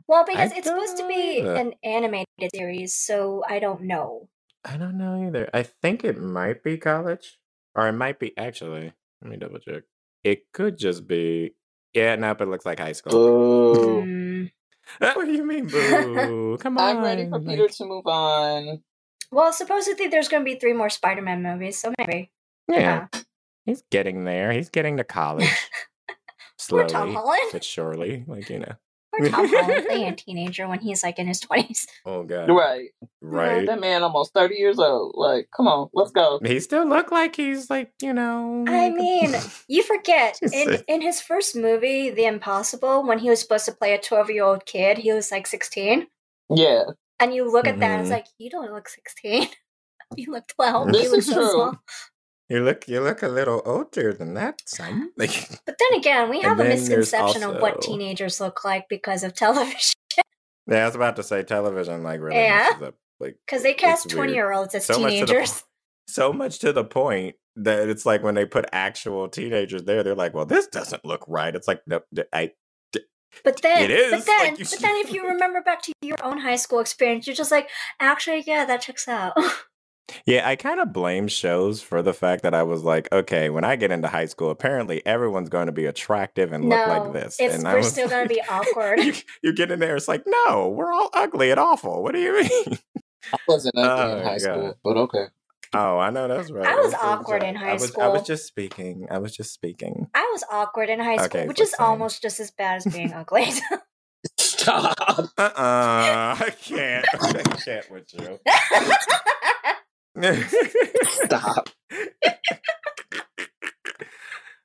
[0.08, 1.54] Well, because it's supposed to be either.
[1.54, 4.28] an animated series, so I don't know.
[4.64, 5.48] I don't know either.
[5.54, 7.38] I think it might be college,
[7.74, 8.92] or it might be actually.
[9.22, 9.82] Let me double check.
[10.24, 11.54] It could just be
[11.94, 13.12] Yeah, no, but it looks like high school.
[13.74, 14.02] Boo.
[14.02, 14.50] Mm.
[15.16, 16.56] what do you mean, boo?
[16.60, 16.96] Come on.
[16.96, 18.82] I'm ready for like- Peter to move on.
[19.32, 22.32] Well, supposedly there's going to be three more Spider-Man movies, so maybe.
[22.68, 23.06] yeah,
[23.64, 24.50] he's getting there.
[24.50, 25.48] He's getting to college.
[26.68, 27.48] Poor Tom Slowly, Holland.
[27.52, 28.24] but surely.
[28.26, 28.74] Like, you know.
[29.16, 31.86] Poor Tom Holland playing a teenager when he's like in his twenties.
[32.06, 32.48] Oh, God.
[32.48, 32.90] Right.
[33.20, 33.66] Right.
[33.66, 35.14] That man almost 30 years old.
[35.16, 36.40] Like, come on, let's go.
[36.44, 38.64] He still look like he's like, you know.
[38.66, 39.34] I mean,
[39.68, 43.94] you forget in in his first movie, The Impossible, when he was supposed to play
[43.94, 46.06] a twelve-year-old kid, he was like sixteen.
[46.48, 46.84] Yeah.
[47.18, 48.14] And you look at that, and it's mm-hmm.
[48.14, 49.48] like you don't look sixteen.
[50.16, 50.92] you look twelve.
[50.92, 51.50] This you look is so true.
[51.50, 51.82] small.
[52.50, 55.10] You look you look a little older than that, son.
[55.16, 59.32] Like But then again, we have a misconception of what teenagers look like because of
[59.44, 59.94] television.
[60.66, 62.66] Yeah, I was about to say television like really Yeah.
[62.68, 65.64] messes up like Because they cast twenty-year-olds as So much to the teenagers.
[66.08, 70.14] so much to the point that it's like when they put actual teenagers there, they're
[70.14, 72.52] like, "Well, this doesn't look right." It's like, nope, I
[73.44, 75.92] But then, It is, but then, like, you but then, if you remember back to
[76.02, 77.68] your own high school experience, you're just like,
[78.00, 79.34] actually, yeah, that checks out.
[80.26, 83.64] Yeah, I kind of blame shows for the fact that I was like, okay, when
[83.64, 87.36] I get into high school, apparently everyone's going to be attractive and look like this,
[87.38, 89.00] it's and I we're was still gonna be awkward.
[89.00, 92.02] you, you get in there, it's like, no, we're all ugly and awful.
[92.02, 92.78] What do you mean?
[93.32, 94.40] I wasn't ugly Oh, in high God.
[94.40, 95.24] school, but okay.
[95.72, 96.66] Oh, I know that's right.
[96.66, 97.50] I was That's awkward right.
[97.50, 98.02] in I high school.
[98.02, 99.06] I was just speaking.
[99.08, 100.08] I was just speaking.
[100.16, 101.86] I was awkward in high school, Okay, which is same.
[101.86, 103.46] almost just as bad as being ugly.
[104.36, 104.96] Stop.
[105.38, 107.06] Uh uh I can't.
[107.22, 108.40] I can't with you.
[110.16, 111.68] Stop.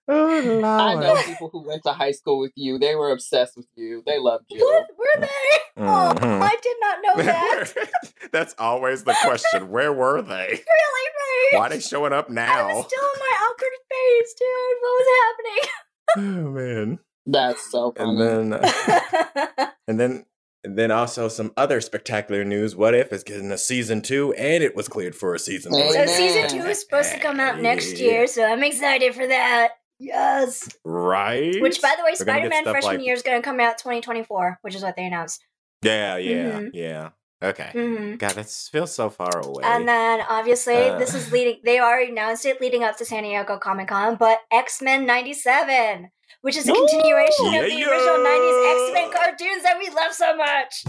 [0.08, 0.64] oh, Lord.
[0.66, 2.78] I know people who went to high school with you.
[2.80, 4.04] They were obsessed with you.
[4.06, 4.60] They loved you.
[4.64, 5.60] what were they?
[5.78, 6.42] Oh, Mhm.
[6.42, 7.74] I did not know that.
[8.32, 9.70] That's always the question.
[9.70, 10.48] Where were they?
[10.50, 11.50] really, right?
[11.54, 12.44] Why are they showing up now?
[12.44, 12.76] I now?
[12.78, 14.78] was still in my awkward phase, dude.
[14.82, 15.70] What was happening?
[16.18, 17.00] oh man.
[17.28, 18.10] That's so funny.
[18.10, 19.68] And then happening?
[19.88, 20.26] and then
[20.66, 22.76] and then also some other spectacular news.
[22.76, 25.92] What if is getting a season two and it was cleared for a season So
[25.92, 29.70] so season two is supposed to come out next year, so I'm excited for that.
[30.00, 30.68] Yes.
[30.84, 31.62] Right?
[31.62, 33.46] Which, by the way, We're gonna get Spider-Man stuff freshman like- year is going to
[33.46, 35.46] come out 2024, which is what they announced.
[35.84, 36.72] Yeah, yeah, Mhm.
[36.74, 37.10] yeah.
[37.44, 37.70] Okay.
[37.72, 39.64] hmm God, that feels so far away.
[39.64, 40.98] And then obviously Uh.
[40.98, 41.60] this is leading.
[41.64, 46.10] They already announced it leading up to San Diego Comic Con, but X Men '97,
[46.42, 49.90] which is a Ooh, continuation yeah, of the original '90s X Men cartoons that we
[49.90, 50.86] love so much.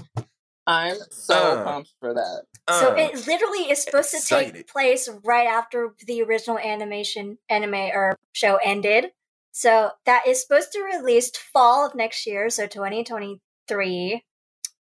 [0.67, 1.65] I'm so Uh.
[1.65, 2.43] pumped for that.
[2.69, 7.75] so Uh, it literally is supposed to take place right after the original animation anime
[7.95, 9.13] or show ended.
[9.53, 14.25] So that is supposed to release fall of next year, so 2023.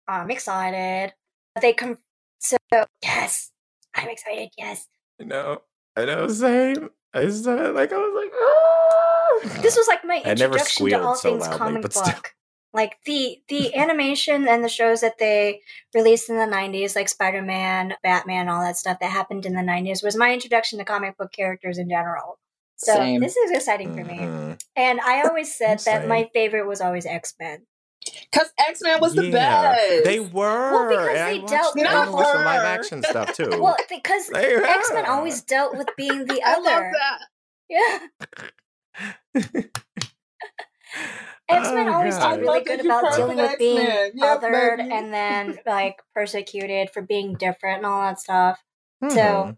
[0.07, 1.13] I'm excited.
[1.61, 1.97] They come.
[2.39, 2.57] So
[3.01, 3.51] yes,
[3.95, 4.49] I'm excited.
[4.57, 4.87] Yes.
[5.19, 5.61] I know.
[5.99, 6.27] I know.
[6.27, 6.89] Same.
[7.13, 8.31] I was uh, like, I was like,
[9.55, 9.61] ah.
[9.61, 12.05] this was like my I never introduction to all so things loudly, comic but book.
[12.05, 12.21] still.
[12.71, 15.61] Like the the animation and the shows that they
[15.93, 19.61] released in the '90s, like Spider Man, Batman, all that stuff that happened in the
[19.61, 22.39] '90s, was my introduction to comic book characters in general.
[22.77, 23.19] So Same.
[23.19, 24.19] this is exciting for me.
[24.19, 24.61] Mhm.
[24.75, 27.65] And I always said that my favorite was always X Men.
[28.31, 30.03] Because X Men was the Yeah, best.
[30.05, 30.71] They were.
[30.71, 33.49] Well, because and they I dealt I with- watched the live action stuff too.
[33.59, 36.91] Well, because X Men always dealt with being the I love other.
[36.99, 37.19] that.
[37.69, 37.99] Yeah.
[41.51, 42.35] X Men Oh, always God.
[42.35, 44.11] did really good love that you about dealing with being X-Men.
[44.15, 44.91] Yep, othered baby.
[44.91, 48.63] and then like persecuted for being different and all that stuff.
[49.03, 49.11] Mhm.
[49.13, 49.57] So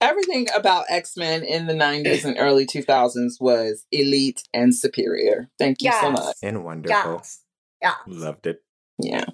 [0.00, 5.48] Everything about X Men in the 90s and early 2000s was elite and superior.
[5.58, 6.36] Thank you so much.
[6.42, 7.14] and wonderful.
[7.14, 7.40] yes,
[7.82, 7.94] yeah.
[8.06, 8.62] Loved it.
[8.98, 9.24] Yeah.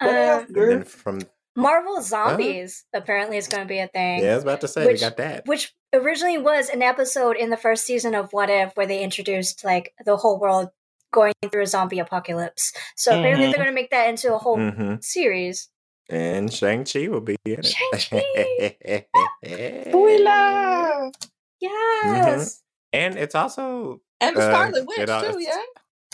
[0.00, 0.68] What Uh, else, And girl?
[0.68, 1.20] then from
[1.56, 4.22] Marvel Zombies apparently is going to be a thing.
[4.22, 5.46] yeah, I was about to say Which- we got that.
[5.46, 9.64] Which originally was an episode in the first season of What If, where they introduced
[9.64, 10.68] like the whole world
[11.12, 12.72] going through a zombie apocalypse.
[12.96, 13.50] So apparently Mhm.
[13.52, 15.68] they're going to make that into a whole hmm series.
[16.10, 17.66] And Shang Chi will be in it.
[17.66, 19.06] Shang-Chi!
[19.92, 21.12] Booyah!
[21.60, 22.62] Yes.
[22.92, 25.56] and it's also And the Uh, Scarlet Witch, it, too, yeah?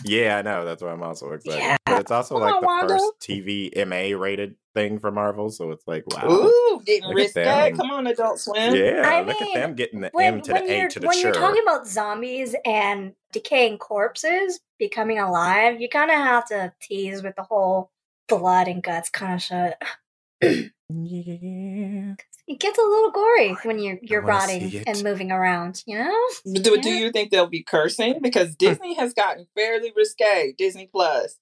[0.05, 1.59] Yeah, I know that's why I'm also excited.
[1.59, 1.77] Yeah.
[1.87, 2.95] But it's also Come like on, the Wanda.
[2.95, 6.31] first TV MA rated thing for Marvel, so it's like wow.
[6.31, 7.73] Ooh, getting Look at risque.
[7.77, 8.75] Come on, Adult Swim.
[8.75, 11.07] Yeah, I look mean, at them getting the when, M to the A to the
[11.07, 11.33] when sure.
[11.33, 17.23] you're talking about zombies and decaying corpses becoming alive, you kind of have to tease
[17.23, 17.91] with the whole
[18.29, 20.73] blood and guts kind of shit.
[20.89, 22.15] yeah.
[22.49, 25.83] It gets a little gory when you're you're rotting and moving around.
[25.87, 26.29] You know?
[26.61, 28.19] Do, do you think they'll be cursing?
[28.21, 30.53] Because Disney has gotten fairly risque.
[30.59, 31.37] Disney Plus.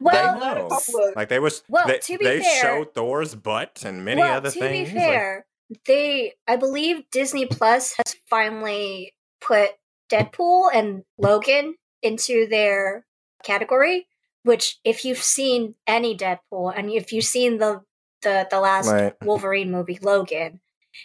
[0.00, 1.12] Well, they know.
[1.16, 4.36] Like they was Well, they, to be they fair- showed Thor's butt and many well,
[4.36, 4.90] other to things.
[4.90, 5.46] be like- fair,
[5.86, 9.70] they I believe Disney Plus has finally put
[10.10, 13.04] Deadpool and Logan into their
[13.42, 14.06] category.
[14.44, 17.82] Which, if you've seen any Deadpool and if you've seen the
[18.22, 19.14] the the last Right.
[19.24, 20.60] Wolverine movie, Logan,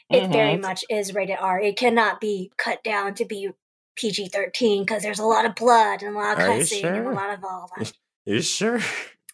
[0.09, 0.61] it very Mhm.
[0.61, 1.59] much is rated R.
[1.59, 3.49] It cannot be cut down to be
[3.95, 6.85] PG thirteen because there's a lot of blood and a lot of Are you cussing
[6.85, 7.93] and a lot of all that.
[8.25, 8.79] You sure?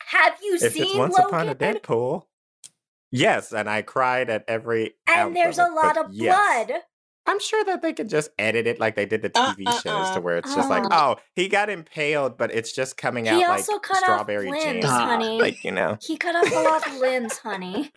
[0.07, 1.27] Have you if seen it's Once Logan?
[1.33, 2.25] Upon a Deadpool.
[3.11, 4.95] Yes, and I cried at every.
[5.07, 6.83] and there's a it, lot but of yes.
[7.29, 7.33] Blood.
[7.35, 9.71] I'm sure that they could just edit it like they did the Uh, TV uh,
[9.79, 10.19] shows to uh.
[10.21, 13.59] where it's just like, oh, he got impaled, but it's just coming out He like
[13.59, 14.91] also cut off strawberry limbs, jam.
[14.91, 15.39] Honey.
[15.39, 15.97] Like, you know.
[16.01, 17.91] He cut off a lot of limbs, honey.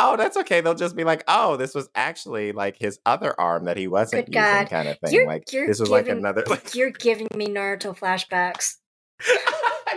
[0.00, 0.60] Oh, that's okay.
[0.60, 4.26] They'll just be like, oh, this was actually like his other arm that he wasn't
[4.26, 4.68] Good using, God.
[4.70, 5.12] kind of thing.
[5.14, 8.74] You're- like you're this was like another like You're giving me Naruto flashbacks.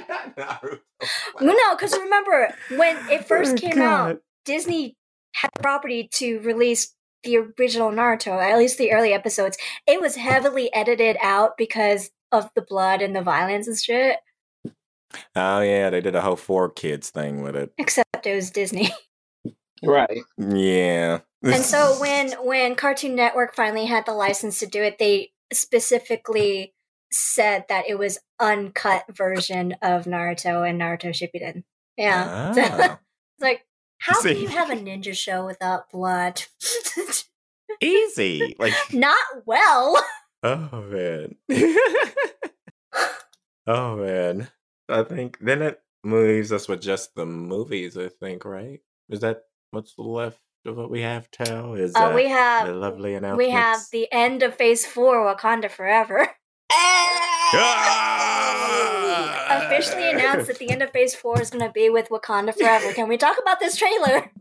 [0.10, 0.80] Not Naruto.
[1.40, 3.82] Well, no, because remember when it first Oh, came God.
[4.12, 4.96] out, Disney
[5.34, 9.57] had the property to release the original Naruto, at least the early episodes.
[9.88, 14.17] It was heavily edited out because of the blood and the violence and shit.
[15.36, 17.74] Oh yeah, they did a whole 4Kids thing with it.
[17.78, 18.91] Except it was Disney.
[19.84, 20.19] Right.
[20.38, 21.22] Yeah.
[21.41, 26.76] and so when when Cartoon Network finally had the license to do it, they specifically
[27.11, 31.63] said that it was uncut version of Naruto and Naruto Shippuden.
[31.97, 32.53] Yeah.
[32.53, 32.84] So, Oh.
[32.93, 33.65] it's like,
[34.02, 36.43] how can you have a ninja show without blood?
[37.82, 38.56] Easy.
[38.60, 40.04] Like Not well.
[40.43, 41.36] Oh man.
[43.68, 44.47] oh man.
[44.89, 48.80] I think then it leaves us with just the movies, I think, right?
[49.10, 51.76] Is that what's left of what we have, Tell?
[51.76, 53.38] Is Uh, uh, we the have lovely announcement.
[53.38, 56.28] we have the end of Phase Four, Wakanda Forever,
[56.74, 58.31] Ah!
[59.72, 62.93] Officially announced that the end of Phase Four is going to be with Wakanda Forever.
[62.93, 64.32] Can we talk about this trailer?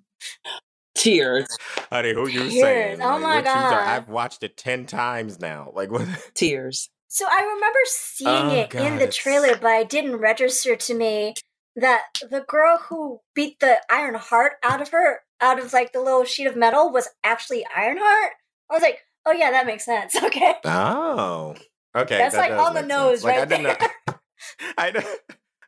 [0.94, 1.46] Tears.
[1.90, 2.60] Honey, who you Tears.
[2.60, 3.02] saying?
[3.02, 3.88] Oh my what you are- God.
[3.88, 5.72] I've watched it ten times now.
[5.74, 6.90] Like what Tears.
[7.08, 10.94] So I remember seeing Oh, it in the it's- trailer, but I didn't register to
[10.94, 11.34] me
[11.76, 16.00] that the girl who beat the Iron Heart out of her, out of like the
[16.00, 18.32] little sheet of metal, was actually Ironheart.
[18.70, 20.14] I was like, oh yeah, that makes sense.
[20.22, 20.54] Okay.
[20.64, 21.54] Oh.
[21.96, 22.18] Okay.
[22.18, 23.24] That's, that like, on the nose sense.
[23.24, 24.19] Like I right didn't know there.
[24.78, 25.02] I know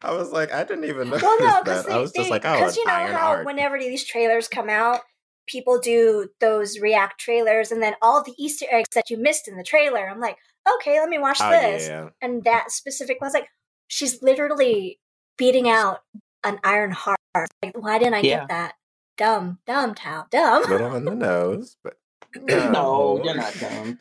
[0.02, 1.92] I was like, I didn't even know Well, no, because that.
[1.92, 3.46] I was just like, oh, because you know iron how art.
[3.46, 5.00] whenever these trailers come out,
[5.46, 9.56] people do those react trailers, and then all the Easter eggs that you missed in
[9.56, 10.08] the trailer.
[10.08, 10.36] I'm like,
[10.76, 11.88] okay, let me watch oh, this.
[11.88, 12.08] yeah.
[12.20, 13.48] And that specific was like,
[13.88, 14.98] she's literally
[15.38, 16.00] beating out
[16.44, 17.18] an iron heart.
[17.62, 18.40] Like, why didn't I Yeah.
[18.40, 18.74] get that?
[19.18, 20.62] Dumb, dumb, Tao, dumb.
[20.68, 21.94] Little on the nose, but
[22.42, 24.00] No, you're not dumb.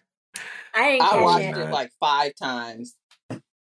[0.74, 1.58] I didn't I watched it.
[1.58, 2.96] it like five times.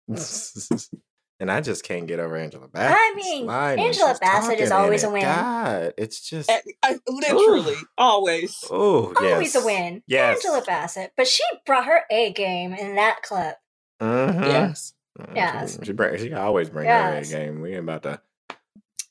[1.40, 2.96] and I just can't get over Angela Bassett.
[2.98, 5.22] I mean, Angela Bassett is always a win.
[5.22, 8.56] God, it's just I, I- literally, always.
[8.70, 10.02] oh Always a win.
[10.06, 10.44] Yes.
[10.44, 11.12] Angela Bassett.
[11.16, 13.56] But she brought her A game in that clip.
[14.00, 14.42] Mhm.
[14.46, 14.94] Yes.
[15.34, 15.78] Yes.
[15.80, 17.30] She, she, bring, she always bring Yes.
[17.30, 17.60] her A game.
[17.60, 18.20] We ain't about to.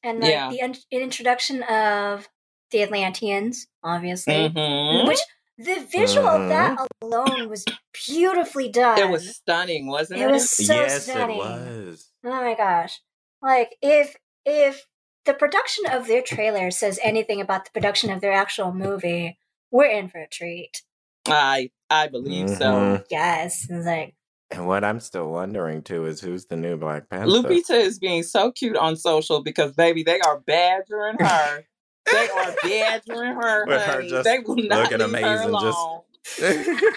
[0.03, 0.49] And like Yeah.
[0.49, 2.27] the in- introduction of
[2.71, 4.47] the Atlanteans, obviously.
[4.49, 5.19] hmm Which
[5.57, 7.65] the visual of that alone was
[8.05, 8.99] beautifully done.
[8.99, 10.23] It was stunning, wasn't it?
[10.23, 11.37] It was so yes, stunning.
[11.37, 12.11] it was.
[12.23, 12.99] Oh my gosh.
[13.41, 14.85] Like if if
[15.25, 19.37] the production of their trailer says anything about the production of their actual movie,
[19.71, 20.83] we're in for a treat.
[21.27, 22.65] I I believe so.
[22.65, 23.05] Mhm.
[23.09, 23.67] Yes.
[23.69, 24.13] It's like
[24.51, 27.27] And what I'm still wondering too is who's the new Black Panther.
[27.27, 31.65] Lupita is being so cute on social because baby, they are badgering her.
[32.11, 33.65] They are badgering her.
[33.67, 34.09] With her honey.
[34.09, 36.87] just they will not looking leave her amazing, just-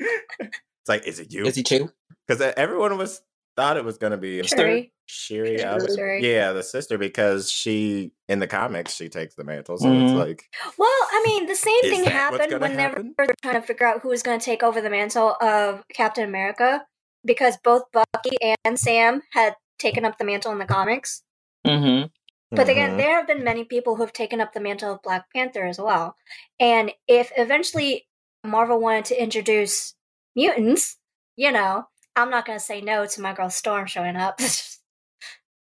[0.00, 1.44] it's like, is it you?
[1.46, 1.90] Is he too?
[2.26, 3.20] Because everyone was
[3.56, 4.92] thought it was gonna be Shuri.
[5.08, 5.64] Shiri.
[5.64, 6.22] I was- Shuri.
[6.26, 10.04] yeah, the sister because she in the comics she takes the mantle, so Mhm.
[10.04, 10.44] it's like
[10.78, 13.14] Well, I mean, the same thing happened gonna whenever happen?
[13.18, 16.24] they're trying to figure out who was going to take over the mantle of Captain
[16.24, 16.86] America,
[17.24, 21.22] because both Bucky and Sam had taken up the mantle in the comics.
[21.66, 22.06] Mm-hmm.
[22.52, 22.96] But again, mhm.
[22.98, 25.78] there have been many people who have taken up the mantle of Black Panther as
[25.78, 26.16] well.
[26.58, 28.08] And if eventually
[28.44, 29.94] Marvel wanted to introduce
[30.34, 30.96] mutants,
[31.36, 31.84] you know,
[32.16, 34.40] I'm not going to say no to my girl Storm showing up.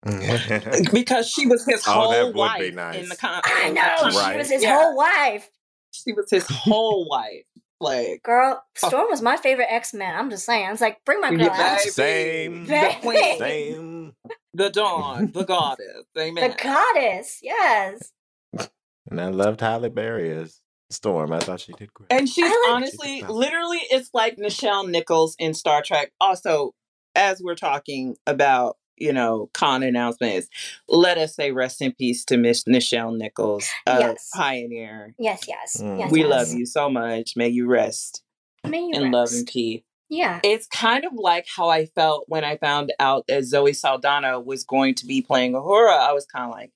[0.94, 3.04] Because she was his Oh, whole that would be wife nice.
[3.04, 3.42] in the con.
[3.44, 4.38] I know con- she Right.
[4.38, 4.76] was his Yeah.
[4.82, 5.50] whole wife.
[5.92, 7.44] She was his whole wife.
[7.80, 8.88] Like Girl, Oh.
[8.88, 10.16] Storm was my favorite X Men.
[10.16, 10.70] I'm just saying.
[10.72, 11.78] It's like bring my girl Yeah, out.
[11.80, 11.90] baby.
[11.90, 12.66] Same.
[12.66, 13.36] Baby.
[13.38, 14.14] Same.
[14.58, 16.06] The dawn, the goddess.
[16.18, 16.52] Amen.
[16.52, 18.12] The goddess, yes.
[19.10, 21.32] And I loved Halle Berry as Storm.
[21.32, 22.08] I thought she did great.
[22.12, 26.12] And she's like- honestly, literally, it's like Nichelle Nichols in Star Trek.
[26.20, 26.74] Also,
[27.16, 30.50] as we're talking about, you know, con announcements,
[30.90, 34.30] let us say rest in peace to Miss Nichelle Nichols, a Yes.
[34.36, 35.14] pioneer.
[35.18, 35.78] Yes, yes.
[35.82, 36.00] Mm.
[36.00, 36.30] yes we yes.
[36.30, 37.34] love you so much.
[37.38, 38.24] May you rest
[38.68, 39.84] May you in love and peace.
[40.10, 40.40] Yeah.
[40.44, 44.64] It's kind of like how I felt when I found out that Zoe Saldana was
[44.64, 45.98] going to be playing Uhura.
[45.98, 46.72] I was kind of like,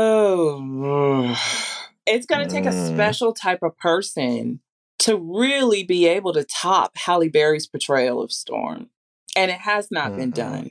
[0.00, 1.36] oh.
[2.06, 2.94] It's going to take a Mm.
[2.94, 4.60] special type of person
[5.00, 8.90] to really be able to top Halle Berry's portrayal of Storm.
[9.36, 10.36] And it has not been Mhm.
[10.36, 10.70] done.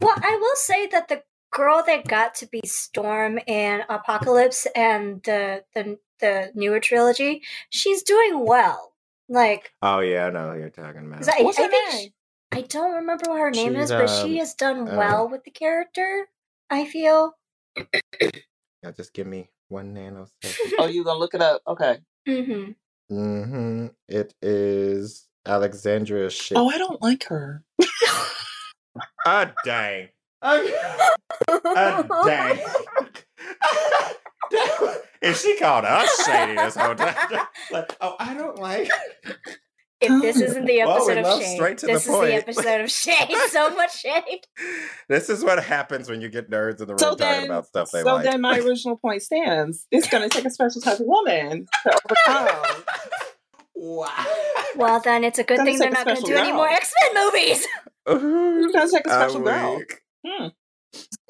[0.00, 5.22] Well, I will say that the girl that got to be Storm in Apocalypse and
[5.22, 8.94] the the the newer trilogy, she's doing well.
[9.28, 11.28] Like, Oh yeah, I know who you're talking about.
[11.28, 12.00] I, What's I her think name?
[12.00, 12.12] she-
[12.52, 15.28] I don't remember what her name She's, is, but she um, has done uh, well
[15.28, 16.28] with the character.
[16.70, 17.34] I feel.
[17.76, 20.54] Yeah, just give me one nanosecond.
[20.78, 21.60] Oh, you going to look it up?
[21.66, 21.98] Okay.
[22.28, 23.14] Mm-hmm.
[23.14, 23.86] mm-hmm.
[24.08, 26.56] It is Alexandria Shipp.
[26.56, 27.64] Oh, I don't like her.
[29.26, 30.08] Ah, dang.
[30.42, 32.60] Ah, dang.
[35.22, 37.14] and she called us shady this whole time.
[37.72, 38.90] Like, oh, I don't like.
[40.00, 42.26] If this isn't the Well, we episode of shade, straight to the this is point.
[42.26, 43.34] the episode of shade.
[43.48, 44.40] So much shade.
[45.08, 47.66] This is what happens when you get nerds in the room So talking then, about
[47.66, 48.24] stuff they so like.
[48.26, 49.86] So then my original point stands.
[49.90, 52.82] It's going to take a special type of woman to overcome.
[53.74, 54.26] wow.
[54.76, 56.68] Well, then it's a good Gonna thing they're not going to special do any more
[56.68, 57.66] X Men movies.
[58.08, 59.76] It's going to take a A special girl.
[59.78, 60.00] week.
[60.26, 60.46] Hmm.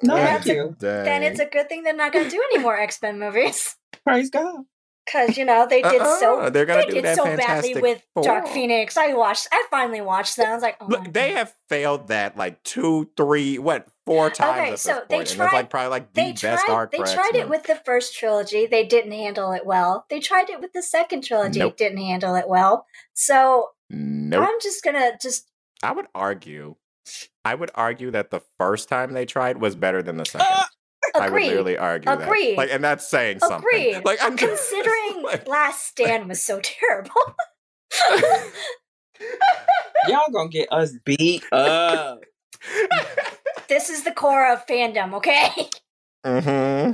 [0.03, 2.43] No, Yeah, thank it's a- Then it's a good thing they're not going to do
[2.53, 3.77] any more X Men movies.
[4.05, 4.65] Praise God.
[5.05, 7.37] Because, you know, they did so Uh-uh, they're gonna they do did that so badly
[7.45, 8.97] Fantastic with Dark Phoenix.
[8.97, 10.49] I watched I finally watched that.
[10.49, 11.37] I was like, oh my Look, they God.
[11.39, 14.59] have failed that like two, three, what, four times.
[14.59, 16.43] Okay, at so this they point, and tried- it's like probably like the they best
[16.67, 17.49] tried arc they tried it X-Men.
[17.51, 18.67] with the first trilogy.
[18.67, 20.07] They didn't handle it well.
[20.11, 21.61] They tried it with the second trilogy.
[21.61, 21.77] Nope.
[21.77, 22.85] Didn't handle it well.
[23.15, 24.45] So Nope.
[24.49, 25.49] I'm just gonna just
[25.85, 26.75] I would argue.
[27.45, 30.47] I would argue that the first time they tried was better than the second.
[30.51, 30.69] Ah!
[31.15, 32.53] I would literally argue Agreed.
[32.53, 32.59] that.
[32.59, 34.03] Like, and that's saying something.
[34.05, 37.13] Like, I'm just- Considering like- Last Stand was so terrible.
[40.09, 42.21] Y'all going to get us beat up.
[43.69, 45.49] this is the core of fandom, okay?
[46.25, 46.93] hmm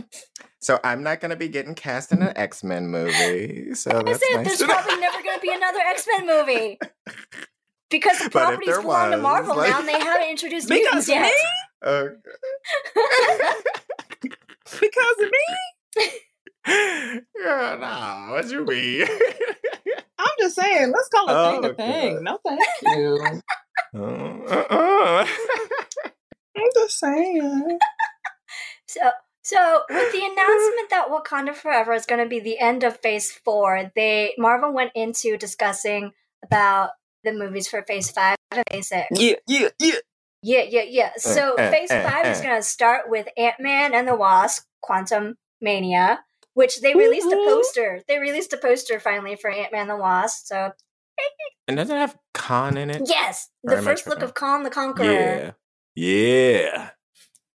[0.61, 3.75] So I'm not gonna be getting cast in an X Men movie.
[3.75, 6.79] So I that's said nice there's probably never going to be another X Men movie.
[7.93, 11.07] Because the But properties there belong to Marvel like- now and they haven't introduced Because
[11.07, 11.23] mutants of yet.
[11.23, 11.33] me?
[11.85, 12.17] Okay.
[14.81, 16.11] Because of me?
[16.67, 19.07] yeah, nah, what you mean?
[20.19, 21.77] I'm just saying, let's call a Oh, thing a God.
[21.77, 22.23] thing.
[22.23, 23.41] No, thank you.
[23.95, 25.27] Uh, uh-uh.
[26.57, 27.79] I'm just saying.
[28.87, 29.11] So,
[29.43, 33.31] so with the announcement that Wakanda Forever is going to be the end of Phase
[33.33, 36.13] Four, they Marvel went into discussing
[36.45, 36.91] about
[37.25, 39.09] the movies for Phase Five and Phase Six.
[39.13, 39.93] Yeah, yeah, yeah.
[40.43, 40.83] yeah, yeah.
[40.89, 41.11] yeah.
[41.17, 42.45] So eh, Phase eh, Five is eh.
[42.45, 46.21] going to start with Ant Man and the Wasp: Quantum Mania,
[46.55, 48.03] which they released a poster.
[48.09, 50.47] They released a poster finally for Ant Man and the Wasp.
[50.47, 50.73] So
[51.69, 53.03] and doesn't it have Kang in it?
[53.07, 55.05] yes, the Very first look of Kang the Conqueror.
[55.05, 55.51] Yeah.
[55.95, 56.91] Yeah.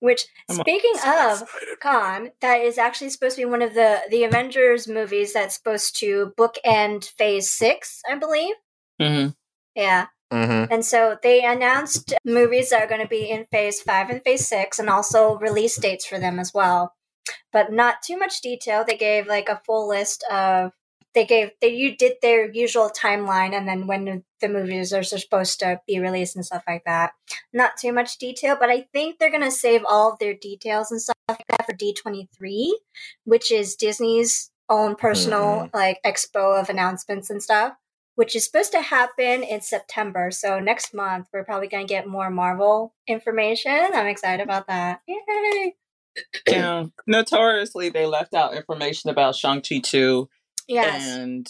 [0.00, 1.80] Which, I'm speaking of excited.
[1.80, 5.98] Kang, that is actually supposed to be one of the the Avengers movies that's supposed
[6.00, 8.54] to bookend Phase Six, I believe.
[9.00, 9.30] Mm-hmm.
[9.76, 10.68] Yeah, Mhm.
[10.72, 14.48] and so they announced movies that are going to be in Phase Five and Phase
[14.48, 16.94] Six, and also release dates for them as well.
[17.52, 18.84] But not too much detail.
[18.84, 20.72] They gave like a full list of.
[21.14, 25.58] They gave they you did their usual timeline, and then when the, movies are supposed
[25.60, 27.12] to be released and stuff like that.
[27.54, 31.00] Not too much detail, but I think they're gonna save all of their details and
[31.00, 32.78] stuff like that for D twenty three,
[33.24, 37.72] which is Disney's own personal like expo of announcements and stuff,
[38.16, 40.30] which is supposed to happen in September.
[40.30, 43.90] So next month we're probably gonna get more Marvel information.
[43.94, 45.00] I'm excited about that.
[45.06, 45.76] Yay!
[46.48, 46.86] Yeah.
[47.06, 50.26] Notoriously, they left out information about Shang-Chi 2
[50.66, 51.06] Yes.
[51.06, 51.46] and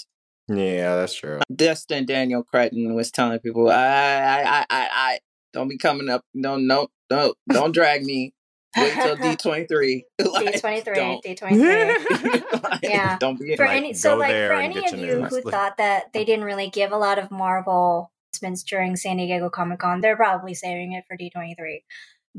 [0.48, 1.38] Yeah, that's true.
[1.54, 5.18] Destin Daniel Cretton was telling people, I, I, I, I, I,
[5.52, 6.22] don't be coming up.
[6.34, 8.34] No, no, no, don't drag me.
[8.76, 9.16] Wait till
[9.68, 10.02] D23.
[10.32, 11.22] Like, D twenty three, don't.
[11.22, 12.42] D twenty three.
[12.82, 13.16] Yeah.
[13.18, 15.30] Don't be for Like, any so like for any of you news.
[15.30, 16.26] who thought that they mm.
[16.26, 18.10] didn't really give a lot of Marvel
[18.42, 21.84] announcements during San Diego Comic Con, they're probably saving it for D twenty three.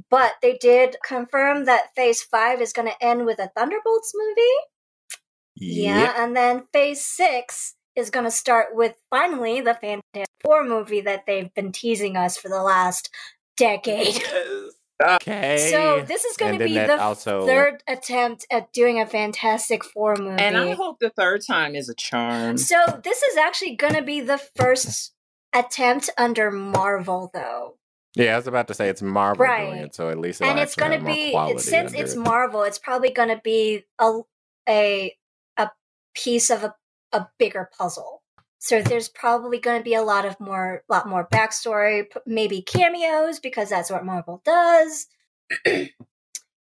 [0.10, 4.42] But they did confirm that Phase Five is going to end with a Thunderbolts movie.
[5.56, 11.02] Yeah, and then Phase Six is going to start with finally the Fantastic Four movie
[11.02, 13.10] that they've been teasing us for the last
[13.58, 14.22] decade.
[15.04, 15.70] Okay.
[15.72, 20.16] So this is going to be the also- third attempt at doing a Fantastic Four
[20.16, 20.42] movie.
[20.42, 22.58] And I hope the third time is a charm.
[22.58, 25.14] So this is actually going to be the first
[25.54, 27.78] attempt under Marvel, though,
[28.16, 29.82] Yeah, I was about to say it's Marvel doing Right.
[29.86, 32.20] it, so at least and it's going to be since it's it.
[32.20, 34.20] Marvel, it's probably going to be a
[34.68, 35.16] a
[35.58, 35.70] a
[36.16, 36.76] piece of a
[37.14, 38.17] a bigger puzzle.
[38.60, 43.40] So there's probably going to be a lot of more, lot more backstory, maybe cameos
[43.40, 45.08] because that's what Marvel does.
[45.66, 45.92] and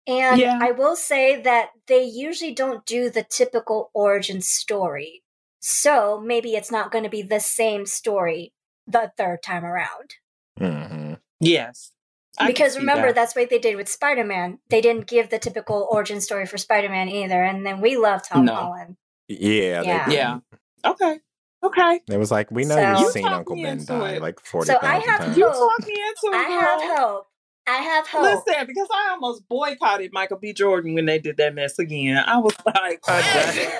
[0.08, 0.60] Yeah.
[0.62, 5.24] I will say that they usually don't do the typical origin story.
[5.60, 8.54] So maybe it's not going to be the same story
[8.88, 10.16] the third time around.
[10.58, 11.92] hmm Yes.
[12.38, 13.16] I because remember, that.
[13.16, 14.60] that's what they did with Spider Man.
[14.70, 17.42] They didn't give the typical origin story for Spider Man either.
[17.42, 18.56] And then we love Tom No.
[18.56, 18.98] Holland.
[19.28, 19.82] Yeah.
[19.84, 20.10] Yeah.
[20.10, 20.40] Yeah.
[20.84, 21.20] Okay.
[21.68, 22.02] Okay.
[22.10, 24.22] It was like, we know So- you've seen talked Uncle Ben die it.
[24.22, 25.38] like 40,000 So I have times.
[25.38, 25.72] You hope.
[25.78, 26.40] talked me into it.
[26.40, 27.28] I have hope.
[27.68, 28.22] I have hope.
[28.46, 30.54] Listen, because I almost boycotted Michael B.
[30.54, 32.18] Jordan when they did that mess again.
[32.18, 33.80] I was like, "Hey,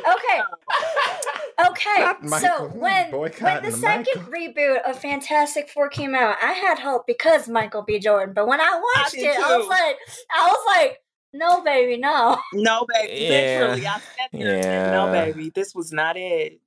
[0.00, 0.40] Okay.
[1.68, 2.48] Okay, Not Michael.
[2.48, 4.32] so when when the the second Michael.
[4.32, 7.98] reboot of Fantastic Four came out, I had hope because Michael B.
[7.98, 8.32] Jordan.
[8.34, 9.96] But when I watched did it, I was like,
[10.34, 10.98] I was like,
[11.34, 12.38] no, baby, no.
[12.54, 13.24] no, baby.
[13.24, 13.28] Yeah.
[13.60, 14.00] Literally, I sat
[14.32, 16.60] there and said, no, baby, this was not it.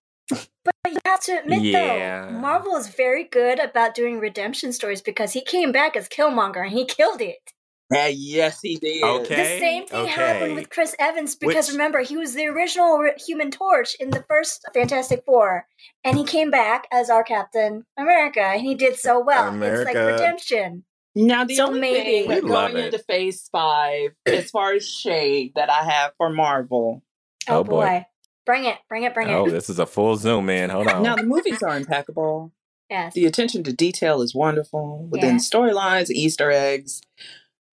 [0.65, 2.25] But you have to admit, Yeah.
[2.27, 6.63] though, Marvel is very good about doing redemption stories because he came back as Killmonger
[6.63, 7.51] and he killed it.
[7.91, 9.03] Yeah, yes, he did.
[9.03, 9.35] Okay.
[9.35, 13.13] The same thing happened with Chris Evans because Which- remember, he was the original re-
[13.17, 15.67] Human Torch in the first Fantastic Four,
[16.03, 19.53] and he came back as our Captain America, and he did so well.
[19.61, 20.85] It's like redemption.
[21.13, 24.89] Now, the So only maybe- thing We love going into Phase Five, as far as
[24.89, 27.03] shade that I have for Marvel.
[27.47, 27.81] Oh, Oh, boy.
[27.85, 28.05] boy.
[28.45, 29.49] Bring it, bring it, bring Oh, it.
[29.49, 30.69] Oh, this is a full zoom in.
[30.69, 31.03] Hold on.
[31.03, 32.51] Now, the movies are impeccable.
[32.89, 33.13] Yes.
[33.13, 35.39] The attention to detail is wonderful within Yeah.
[35.39, 37.01] storylines, Easter eggs,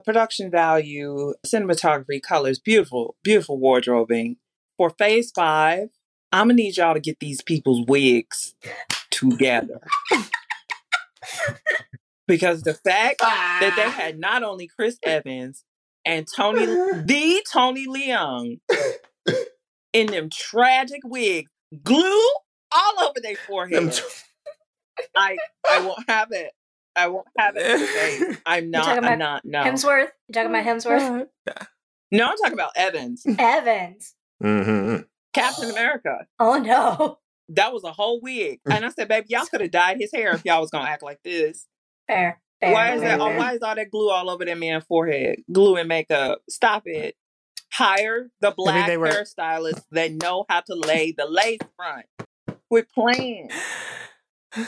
[0.04, 4.36] production value, cinematography, colors, beautiful, beautiful wardrobing.
[4.78, 5.88] For Phase Five,
[6.32, 8.54] I'm gonna need y'all to get these people's wigs
[9.10, 9.80] together.
[12.26, 15.64] because the fact that they had not only Chris Evans
[16.04, 18.60] and Tony, the Tony Leung,
[19.92, 21.50] in them tragic wigs,
[21.82, 22.28] glue
[22.72, 23.92] all over their Them forehead.
[23.92, 24.04] tr-
[25.16, 25.36] I
[25.70, 26.52] I won't have it.
[26.96, 27.62] I won't have it.
[27.78, 28.36] today.
[28.46, 28.84] I'm not.
[28.84, 29.44] talking I'm about not.
[29.44, 29.62] No.
[29.62, 30.08] Hemsworth?
[30.28, 31.26] You talking about Hemsworth?
[32.12, 34.14] No, I'm talking about Evans, Evans.
[34.42, 35.04] Mhm.
[35.32, 36.26] Captain America.
[36.38, 37.18] Oh no.
[37.50, 40.32] That was a whole wig, and I said, "Baby, y'all could have dyed his hair
[40.34, 41.66] if y'all was gonna act like this.
[42.06, 42.40] Fair.
[42.60, 43.20] fair Why is fair, that?
[43.20, 43.38] Oh, fair.
[43.38, 45.40] why is all that glue all over that man's forehead?
[45.50, 46.42] Glue and makeup.
[46.48, 47.16] Stop it.
[47.72, 52.06] Hire the black they were- hairstylists that know how to lay the lace front.
[52.68, 53.50] Quit playing.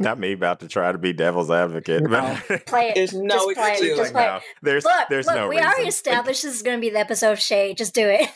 [0.00, 2.04] Not me about to try to be devil's advocate.
[2.04, 2.38] No.
[2.48, 2.94] But Play it.
[2.94, 3.96] There's no Just play it.
[3.96, 4.26] Just play it.
[4.26, 5.66] no, there's Look, there's look, no we reason.
[5.68, 7.78] already established this is going to be the episode of Shade.
[7.78, 8.28] Just do it.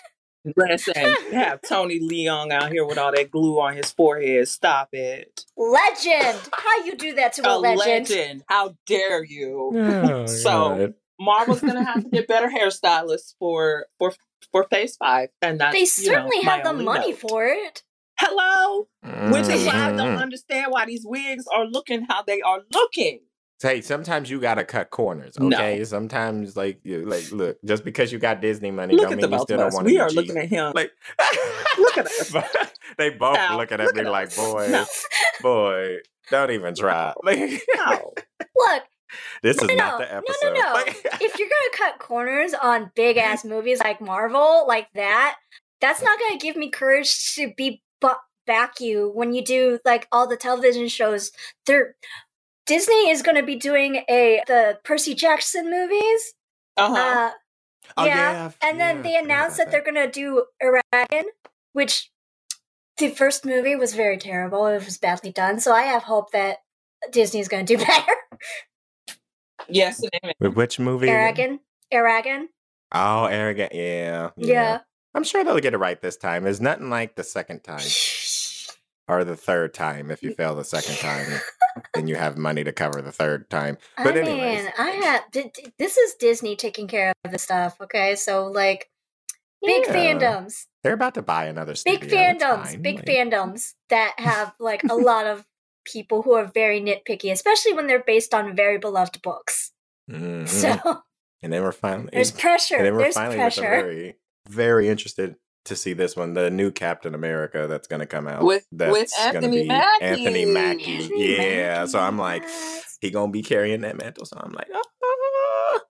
[0.56, 0.94] Listen,
[1.32, 4.48] have Tony Leung out here with all that glue on his forehead.
[4.48, 5.44] Stop it.
[5.56, 6.40] Legend.
[6.52, 7.78] How you do that to a, A legend?
[8.10, 8.42] legend.
[8.48, 9.70] How dare you?
[9.72, 10.94] Oh, So- God.
[11.24, 14.12] Marvel's gonna have to get better hairstylists for for
[14.50, 17.20] for Phase Five, and that's They you know, certainly have the money note.
[17.20, 17.82] for it.
[18.18, 18.88] Hello,
[19.30, 20.22] which is why I don't Mhm.
[20.22, 23.20] understand why these wigs are looking how they are looking.
[23.60, 25.56] Hey, sometimes you gotta cut corners, No.
[25.56, 25.84] okay?
[25.84, 29.38] Sometimes, like, you, like, look, just because you got Disney money, Look don't mean you
[29.38, 30.16] still don't want to We are cheap.
[30.16, 30.72] looking at him.
[30.74, 30.90] Like,
[31.78, 32.32] Look at us.
[32.98, 34.84] they both Now, looking at look me at like, boy, No.
[35.40, 35.96] boy,
[36.30, 37.14] don't even try.
[37.24, 38.12] Like, No.
[38.56, 38.82] Look,
[39.42, 40.54] this is no, not no, the no, episode.
[40.54, 40.72] no, no.
[40.72, 45.36] Like- if you're gonna cut corners on big ass movies like Marvel, like that,
[45.80, 48.08] that's not gonna give me courage to be bu-
[48.46, 51.32] back you when you do like all the television shows.
[51.66, 51.94] They're
[52.66, 56.34] Disney is gonna be doing a the Percy Jackson movies.
[56.76, 56.94] Uh-huh.
[56.96, 57.30] Uh,
[57.96, 61.24] Oh, yeah, and then yeah, they announced about that they're gonna do Eragon,
[61.74, 62.10] which
[62.96, 64.66] the first movie was very terrible.
[64.66, 65.60] It was badly done.
[65.60, 66.58] So I have hope that
[67.10, 68.12] Disney's gonna do better.
[69.74, 70.02] Yes.
[70.40, 71.08] With which movie?
[71.08, 71.60] again?
[71.92, 72.44] Eragon, Eragon,
[72.94, 73.74] Oh, arrogant.
[73.74, 74.80] Yeah, yeah.
[75.14, 76.44] I'm sure they'll get it right this time.
[76.44, 77.80] There's nothing like the second time
[79.08, 80.10] or the third time.
[80.10, 81.40] If you fail the second time,
[81.94, 83.78] then you have money to cover the third time.
[83.96, 84.64] But I anyways.
[84.64, 85.30] mean, I have.
[85.32, 87.76] d- d- This is Disney taking care of the stuff.
[87.80, 88.88] Okay, so like
[89.62, 89.94] big Yeah.
[89.94, 92.00] fandoms, They're about to buy another studio.
[92.00, 95.44] big fandoms, big like- fandoms that have like a lot of
[95.84, 99.72] people who are very nitpicky, especially when they're based on very beloved books.
[100.10, 100.48] Mhm.
[100.48, 101.02] So
[101.42, 102.76] and they were finally there's pressure.
[102.76, 103.82] and then we're There's finally with the pressure.
[103.84, 104.16] very
[104.48, 108.42] very interested to see this one, the new Captain America that's going to come out.
[108.42, 110.04] With- that's with gonna Anthony be Mackie.
[110.04, 110.96] Anthony Mackie.
[110.96, 112.98] Anthony Yeah, Mackie, so I'm like, yes.
[113.00, 114.24] he gonna be carrying that mantle.
[114.26, 115.82] So I'm like, because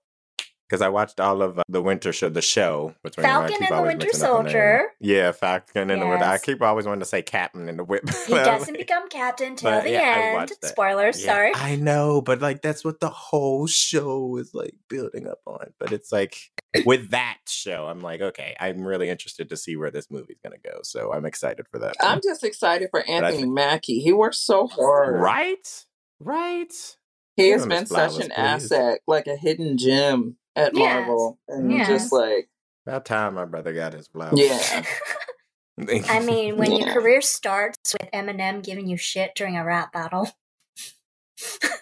[0.73, 2.95] because I watched all of uh, the Winter Show, the show.
[3.03, 4.51] Which Falcon and the Winter mixing up the name.
[4.53, 4.83] Soldier.
[4.99, 6.25] Yeah, Falcon and the Winter.
[6.25, 8.09] I keep always wanting to say Captain and the Whip.
[8.27, 10.51] He doesn't become captain till But, the yeah, I end.
[10.63, 11.51] Spoilers, Yeah, sorry.
[11.53, 15.73] I know, but like that's what the whole show is like building up on.
[15.79, 16.35] But it's like
[16.87, 20.57] with that show, I'm like, okay, I'm really interested to see where this movie's gonna
[20.57, 20.79] go.
[20.81, 21.97] So I'm excited for that.
[22.01, 22.21] I'm one.
[22.23, 23.99] just excited for Anthony think- Mackie.
[23.99, 25.21] He works so hard.
[25.21, 25.85] right,
[26.19, 26.73] right.
[27.35, 28.31] He Give has been his such an please.
[28.71, 30.93] asset, like a hidden gem at Yes.
[31.07, 31.39] Marvel.
[31.47, 31.87] And Yes.
[31.87, 32.49] just like,
[32.85, 34.39] About time my brother got his flowers.
[34.39, 34.85] yeah.
[36.09, 40.29] I mean, when your career starts with Eminem giving you shit during a rap battle,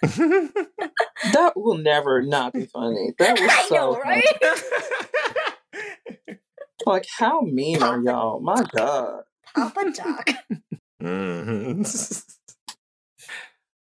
[0.02, 3.12] That will never not be funny.
[3.18, 4.22] That was so know, funny.
[5.72, 5.92] right?
[6.86, 8.40] Like, how mean are y'all?
[8.40, 9.22] My God.
[9.54, 10.30] Papa Doc.
[11.02, 12.24] Mhm.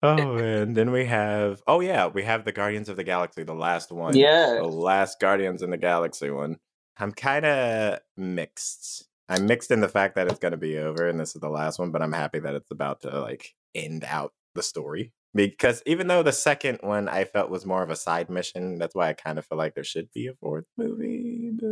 [0.03, 3.53] Oh man, then we have oh yeah, we have the Guardians of the Galaxy, the
[3.53, 4.15] last one.
[4.15, 4.55] Yeah.
[4.55, 6.57] The last Guardians in the Galaxy one.
[6.97, 9.07] I'm kind of mixed.
[9.27, 11.49] I'm mixed in the fact that it's going to be over and this is the
[11.49, 15.11] last one, but I'm happy that it's about to like end out the story.
[15.33, 18.95] Because even though the second one I felt was more of a side mission, that's
[18.95, 21.51] why I kind of feel like there should be a fourth movie.
[21.53, 21.65] But,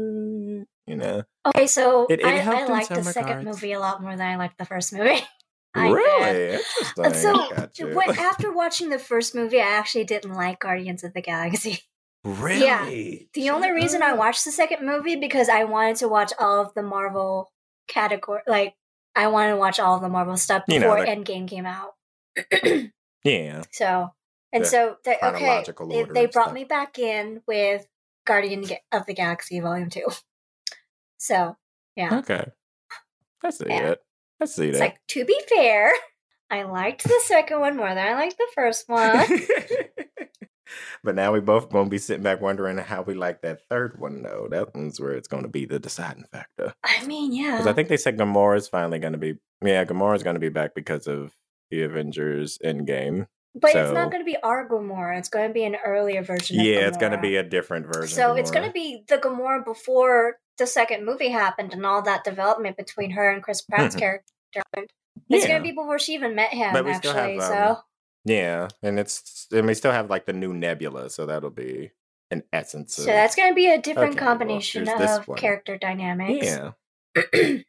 [0.91, 3.79] you know, Okay, so It- it I, I in liked the some second movie a
[3.79, 5.21] lot more than I liked the first movie.
[5.75, 7.13] I really interesting.
[7.13, 11.79] so, when, after watching the first movie, I actually didn't like Guardians of the Galaxy.
[12.23, 12.89] really, Yeah.
[13.33, 16.73] The only reason I watched the second movie because I wanted to watch all of
[16.73, 17.51] the Marvel
[17.87, 18.75] category, like
[19.15, 21.91] I wanted to watch all of the Marvel stuff You know, before Endgame came out.
[23.23, 24.11] yeah, so
[24.51, 26.53] and The so they, okay, they, they brought stuff.
[26.53, 27.87] me back in with
[28.25, 30.07] Guardian of the Galaxy Volume Two.
[31.19, 31.55] So
[31.95, 32.47] yeah, okay.
[33.41, 33.91] That's Yeah.
[33.91, 34.01] it.
[34.43, 34.83] I see it's that.
[34.83, 35.91] like to be fair,
[36.49, 39.25] I liked the second one more than I liked the first one.
[41.03, 44.21] but now we both gonna be sitting back wondering how we like that third one
[44.21, 44.47] though.
[44.49, 46.73] That one's where it's gonna be the deciding factor.
[46.83, 47.51] I mean, yeah.
[47.51, 51.07] Because I think they said Gamora's finally gonna be yeah, Gamora's gonna be back because
[51.07, 51.33] of
[51.71, 53.27] the Avengers Endgame.
[53.55, 55.17] But it's not going to be our Gamora.
[55.19, 56.59] It's going to be an earlier version.
[56.59, 58.15] of Yeah, it's gonna be a different version.
[58.15, 62.23] So it's going to be the Gamora before the second movie happened and all that
[62.23, 63.99] development between her and Chris Pratt's Mhm.
[63.99, 64.27] character.
[64.75, 64.87] It's
[65.29, 65.47] Yeah.
[65.47, 67.37] going to be before she even met him, But we still actually.
[67.39, 67.77] have, so um,
[68.25, 71.91] Yeah, and it's and we still have like the new Nebula, so that'll be
[72.31, 72.95] an essence.
[72.95, 76.45] so of, that's going to be a different Okay, combination this of character dynamics.
[76.47, 76.71] yeah.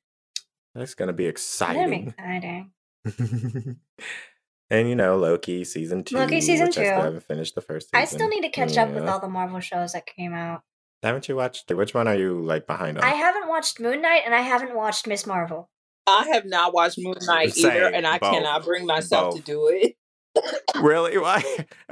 [0.74, 2.08] that's be That'd be exciting.
[2.08, 2.72] exciting.
[4.70, 6.16] and you know, Loki season two.
[6.16, 6.86] Loki season which I two.
[6.86, 8.02] still haven't finished the first season.
[8.02, 10.62] I still need to catch up with all the Marvel shows that came out.
[11.02, 11.70] Haven't you watched?
[11.70, 13.04] Which one are you like behind on?
[13.04, 15.70] I haven't watched Moon Knight and I haven't watched Miss Marvel.
[16.06, 19.68] I have not watched Moon Knight either, and I both, cannot bring myself to do
[19.68, 19.96] it
[20.80, 21.16] really?
[21.16, 21.42] Why?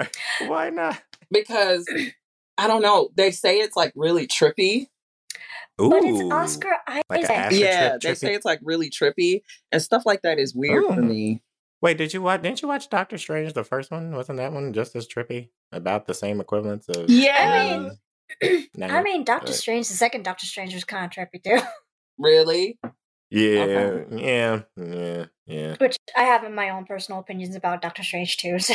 [0.47, 1.01] Why not?
[1.33, 1.87] because
[2.59, 3.09] I don't know.
[3.17, 4.89] They say it's like really trippy.
[5.81, 7.05] Ooh, But it's Oscar Isaac.
[7.09, 9.41] Like a acid yeah, trip, they say it's like really trippy,
[9.73, 11.09] and stuff like that is weird for mm.
[11.09, 11.43] me.
[11.83, 12.43] Wait, did you watch?
[12.43, 13.53] Didn't you watch Doctor Strange?
[13.55, 15.49] The first one wasn't that one just as trippy?
[15.73, 17.11] About the same equivalence of?
[17.11, 17.91] Yeah,
[18.41, 18.87] I mean, No.
[18.91, 21.61] I mean, Doctor but- Strange, the second Doctor Strange was kind of trippy too,
[22.19, 22.79] really.
[23.31, 24.17] Yeah, Okay.
[24.25, 28.59] yeah, yeah, yeah, which I have in my own personal opinions about Doctor Strange too.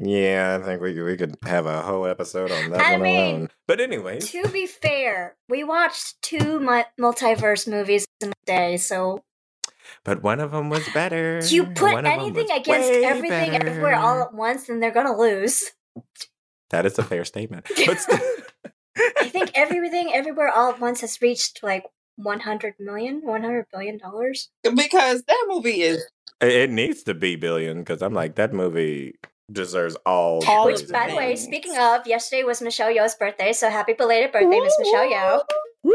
[0.00, 0.06] So.
[0.06, 0.60] yeah.
[0.60, 3.16] I think we could- we could have a whole episode on that I one mean,
[3.34, 3.48] alone.
[3.66, 9.24] But anyways, to be fair, we watched two mu- multiverse movies in a day, so
[10.04, 11.40] but one of them was better.
[11.46, 15.64] you put One anything against way everything everywhere all at once, then they're gonna lose.
[16.70, 17.66] That is a fair statement.
[17.86, 18.22] But st-
[19.18, 21.84] I think everything everywhere all at once has reached like
[22.16, 24.50] 100 million, 100 billion dollars.
[24.62, 26.04] Because that movie is
[26.40, 29.14] it it needs to be billion because I'm like that movie
[29.50, 30.44] deserves all.
[30.46, 34.32] All Which, by the way, speaking of, yesterday was Michelle Yeoh's birthday, so happy belated
[34.32, 35.42] birthday, Miss Michelle Yeoh.
[35.82, 35.94] Woo!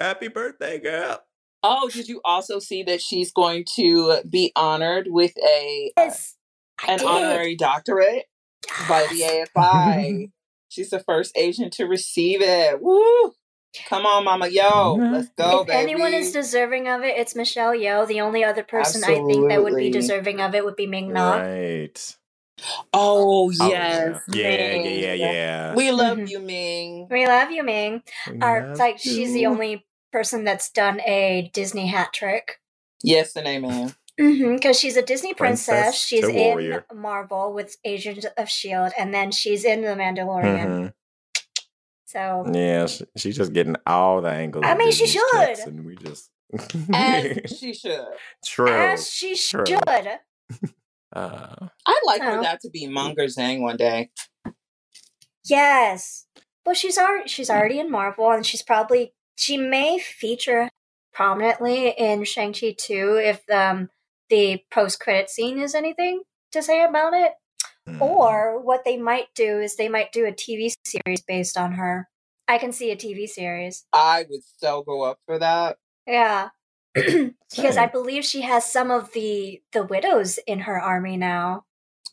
[0.00, 1.22] Happy birthday, girl!
[1.62, 6.36] Oh, did you also see that she's going to be honored with a uh, Yes,
[6.82, 7.06] I an did.
[7.08, 8.26] honorary doctorate
[8.88, 10.30] by the AFI?
[10.70, 12.80] She's the first Asian to receive it.
[12.80, 13.32] Woo!
[13.88, 15.12] Come on, Mama, yo, Mhm.
[15.12, 15.80] let's go, if baby.
[15.82, 18.06] anyone is deserving of it, it's Michelle Yeoh.
[18.06, 21.12] The only other person I think that would be deserving of it would be Ming
[21.12, 21.38] Na.
[21.38, 22.16] Right.
[22.92, 24.98] oh Oh, yes, yeah, yeah, yeah, Ming.
[25.00, 25.74] yeah, yeah.
[25.74, 26.30] We love Mhm.
[26.30, 27.08] you, Ming.
[27.10, 28.02] We love you, Ming.
[28.28, 32.60] We Or love like she's the only person that's done a Disney hat trick.
[33.02, 33.94] Yes and amen.
[34.20, 35.66] Mm-hmm, because she's a Disney princess.
[35.82, 36.82] Princess she's in.
[36.94, 40.66] Marvel with Agents of Shield, and then she's in The Mandalorian.
[40.66, 40.92] Mhm.
[42.06, 44.64] So Yeah, she, she's just getting all the angles.
[44.66, 45.58] I of mean, she should.
[45.66, 46.28] and we just
[46.92, 48.04] As she should.
[48.44, 48.68] true.
[48.70, 49.64] as she true.
[49.66, 50.08] should.
[51.12, 52.42] Uh, I'd like for Oh.
[52.42, 54.10] that to be Meng'er Zhang one day.
[55.48, 56.26] Yes.
[56.64, 60.68] well, she's already she's already in Marvel, and she's probably she may feature
[61.14, 63.88] prominently in Shang Chi two if um,
[64.28, 66.22] the post credit scene is anything
[66.52, 67.32] to say about it.
[67.86, 68.02] Hmm.
[68.02, 72.08] Or what they might do is they might do a TV series based on her.
[72.48, 73.86] I can see a TV series.
[73.94, 75.78] I would so go up for that.
[76.06, 76.50] Yeah.
[76.94, 81.64] because I believe she has some of the the widows in her army now.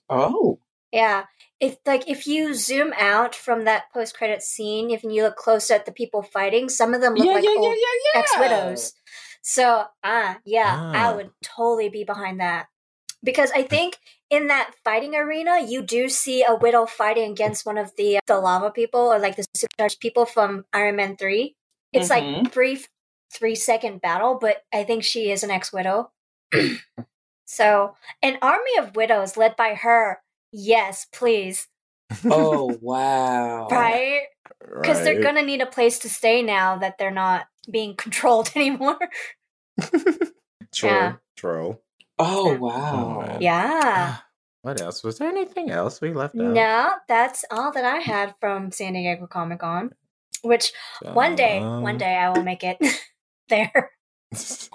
[0.09, 0.59] Oh.
[0.93, 1.25] Yeah.
[1.59, 5.71] If like if you zoom out from that post credit scene, if you look close
[5.71, 8.93] at the people fighting, some of them look yeah, like yeah, old yeah, ex widows.
[9.41, 11.09] So ah yeah, Ah.
[11.09, 12.67] I would totally be behind that.
[13.23, 13.97] Because I think
[14.29, 18.39] in that fighting arena, you do see a widow fighting against one of the the
[18.39, 21.55] lava people or like the supercharged people from Iron Man three.
[21.91, 22.53] It's like Mhm.
[22.53, 22.88] brief
[23.34, 26.11] three second battle, but I think she is an ex widow.
[27.45, 30.21] so an army of widows led by her,
[30.52, 31.68] yes, please.
[32.26, 33.68] Oh wow.
[33.69, 34.22] Right?
[34.82, 38.98] Because they're gonna need a place to stay now that they're not being controlled anymore.
[40.74, 40.90] True.
[40.90, 41.14] Yeah.
[41.36, 41.80] True.
[42.19, 43.24] Oh Oh, wow.
[43.28, 43.41] man.
[43.41, 44.18] Yeah.
[44.64, 45.03] What else?
[45.03, 46.41] Was there anything else we left out?
[46.41, 49.91] No, that's all that I had from San Diego Comic Con.
[50.41, 50.72] Which
[51.14, 52.78] one day, one Um, day I will make it
[53.49, 53.91] there.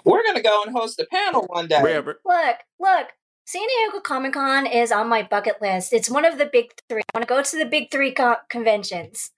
[0.03, 1.81] We're gonna go and host a panel one day.
[1.81, 3.07] Where- where- Look, look,
[3.45, 5.93] San Diego Comic Con is on my bucket list.
[5.93, 7.01] It's one of the big three.
[7.13, 9.31] I want to go to the big three co- conventions.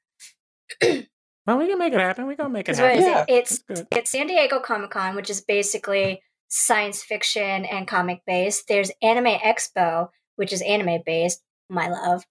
[0.81, 2.25] Well, we can make it happen.
[2.25, 3.37] We gonna make it That's happen.
[3.37, 3.75] is Yeah.
[3.77, 8.67] It's it's San Diego Comic Con, which is basically science fiction and comic based.
[8.67, 12.25] There's Anime Expo, which is anime based, my love.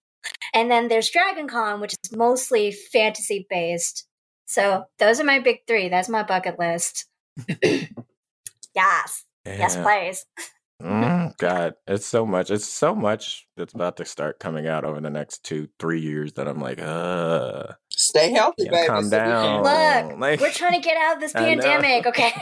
[0.52, 4.06] And then there's Dragon Con, which is mostly fantasy based.
[4.46, 5.88] So those are my big three.
[5.88, 7.06] That's my bucket list.
[8.74, 9.24] yes.
[9.44, 10.26] Yes, please.
[10.84, 12.50] Mm, God, it's so much.
[12.50, 16.34] It's so much that's about to start coming out over the next two, three years
[16.34, 18.86] that I'm like, uh, Stay healthy, yeah, baby.
[18.88, 19.64] calm so we down.
[19.64, 22.32] can- Look, like, We're trying to get out of this pandemic, okay?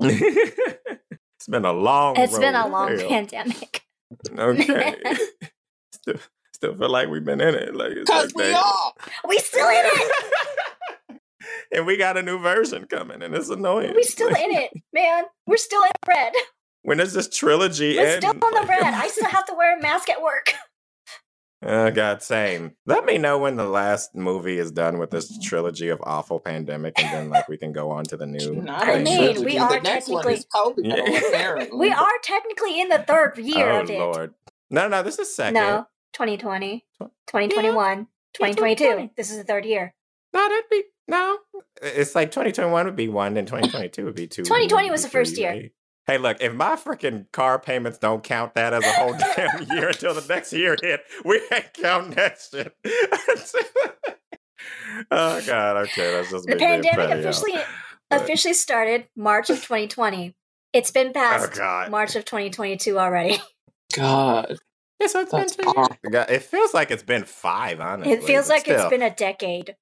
[0.00, 2.16] it's been a long.
[2.16, 3.08] it's been a long hell.
[3.08, 3.82] pandemic.
[4.36, 4.96] Okay.
[5.92, 6.14] still,
[6.54, 7.74] still feel like we've been in it.
[7.76, 8.92] Like, it's Cause like, we they- are.
[9.28, 11.20] We still in it.
[11.72, 13.94] and we got a new version coming, and it's annoying.
[13.94, 15.24] We still in it, man.
[15.46, 16.32] We're still in red.
[16.82, 18.22] When does this trilogy We're end?
[18.22, 18.82] still on the red.
[18.94, 20.54] I still have to wear a mask at work.
[21.64, 22.72] Oh God, same.
[22.86, 26.94] Let me know when the last movie is done with this trilogy of awful pandemic,
[27.00, 28.56] and then like we can go on to the new.
[28.62, 30.40] Not I a mean, we are technically-
[30.78, 31.66] Yeah.
[31.72, 33.98] We are technically in the third year oh of it.
[34.00, 34.34] Lord,
[34.70, 35.54] no, no, this is second.
[35.54, 36.98] No, 2020, Tw-
[37.28, 38.84] 2021, 2022.
[38.84, 39.12] 2020.
[39.16, 39.94] This is the third year.
[40.34, 41.38] no, that'd be no.
[41.80, 44.42] It's like 2021 would be one, and 2022 would be two.
[44.42, 45.50] 2020 was the first year.
[45.50, 45.72] right?
[46.06, 49.88] Hey, look, if my freaking car payments don't count that as a whole damn year
[49.88, 52.74] until the next year hit, we ain't counting that shit.
[55.10, 57.54] oh God, okay, that's just The pandemic officially
[58.10, 60.34] But- officially started March of 2020.
[60.72, 63.38] It's been Oh past God, March of 2022 already.
[63.94, 64.56] God.
[65.00, 66.26] Yeah, so it's been two years.
[66.28, 68.12] It feels like it's been five, honestly.
[68.12, 69.74] It feels but like it's been a decade.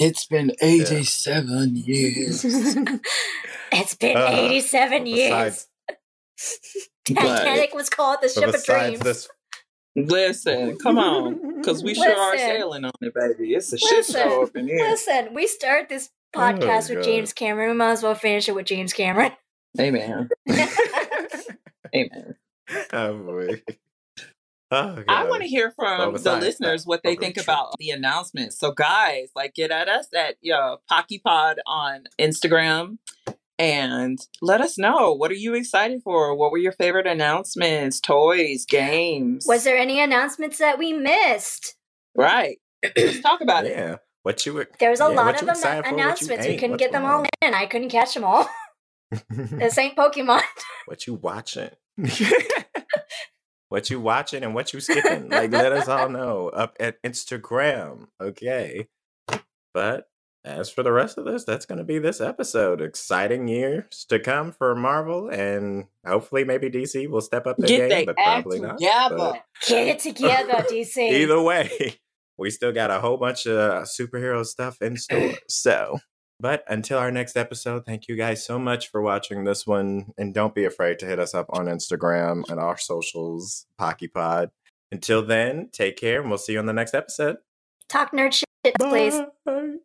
[0.00, 2.44] It's been 87 years.
[3.72, 5.28] it's been Uh, 87 years.
[7.06, 9.00] besides- Titanic was called the ship of dreams.
[9.00, 9.28] this,
[9.94, 11.56] Listen, come on.
[11.58, 13.52] Because we sure are sailing on it, baby.
[13.54, 14.14] It's a shit Listen.
[14.22, 14.78] show up in here.
[14.78, 17.70] Listen, we start this podcast with James Cameron.
[17.70, 19.32] We might as well finish it with James Cameron.
[19.78, 20.28] Amen.
[21.94, 22.36] Amen.
[22.92, 23.62] oh boy.
[24.72, 27.74] Oh, I want to hear Well, from the besides listeners what they over think about
[27.78, 28.52] the announcement.
[28.52, 32.98] So, guys, like, get at us at yo Pocky Pod on Instagram
[33.58, 36.34] and let us know what are you excited for.
[36.36, 39.44] What were your favorite announcements, toys, games?
[39.46, 41.74] Was there any announcements that we missed?
[42.14, 42.58] right?
[42.96, 43.72] Let's talk about it.
[43.72, 43.96] Yeah.
[44.22, 46.04] What you were There was a Yeah, lot of you am- excited for, what you
[46.04, 46.46] announcements.
[46.46, 47.26] We couldn't what's get them all on?
[47.42, 47.54] in.
[47.54, 48.48] I couldn't catch them all.
[49.30, 50.42] this ain't Pokemon.
[50.86, 51.70] what you watching?
[53.70, 55.30] what you watching and what you skipping?
[55.30, 58.08] Like let us all know up at Instagram.
[58.20, 58.88] Okay.
[59.72, 60.08] But
[60.44, 62.80] as for the rest of this, that's gonna be this episode.
[62.80, 67.78] Exciting years to come for Marvel and hopefully maybe DC will step up their Get
[67.78, 68.78] game, they but probably not.
[68.78, 69.16] together.
[69.16, 70.96] But Get it together, DC.
[70.98, 71.96] either way,
[72.38, 75.32] we still got a whole bunch of superhero stuff in store.
[75.48, 75.98] So,
[76.40, 80.12] but until our next episode, thank you guys so much for watching this one.
[80.16, 84.50] And don't be afraid to hit us up on Instagram and our socials, PockyPod.
[84.92, 87.36] Until then, take care and we'll see you on the next episode.
[87.88, 89.20] Talk nerd shit, please.
[89.44, 89.76] Bye.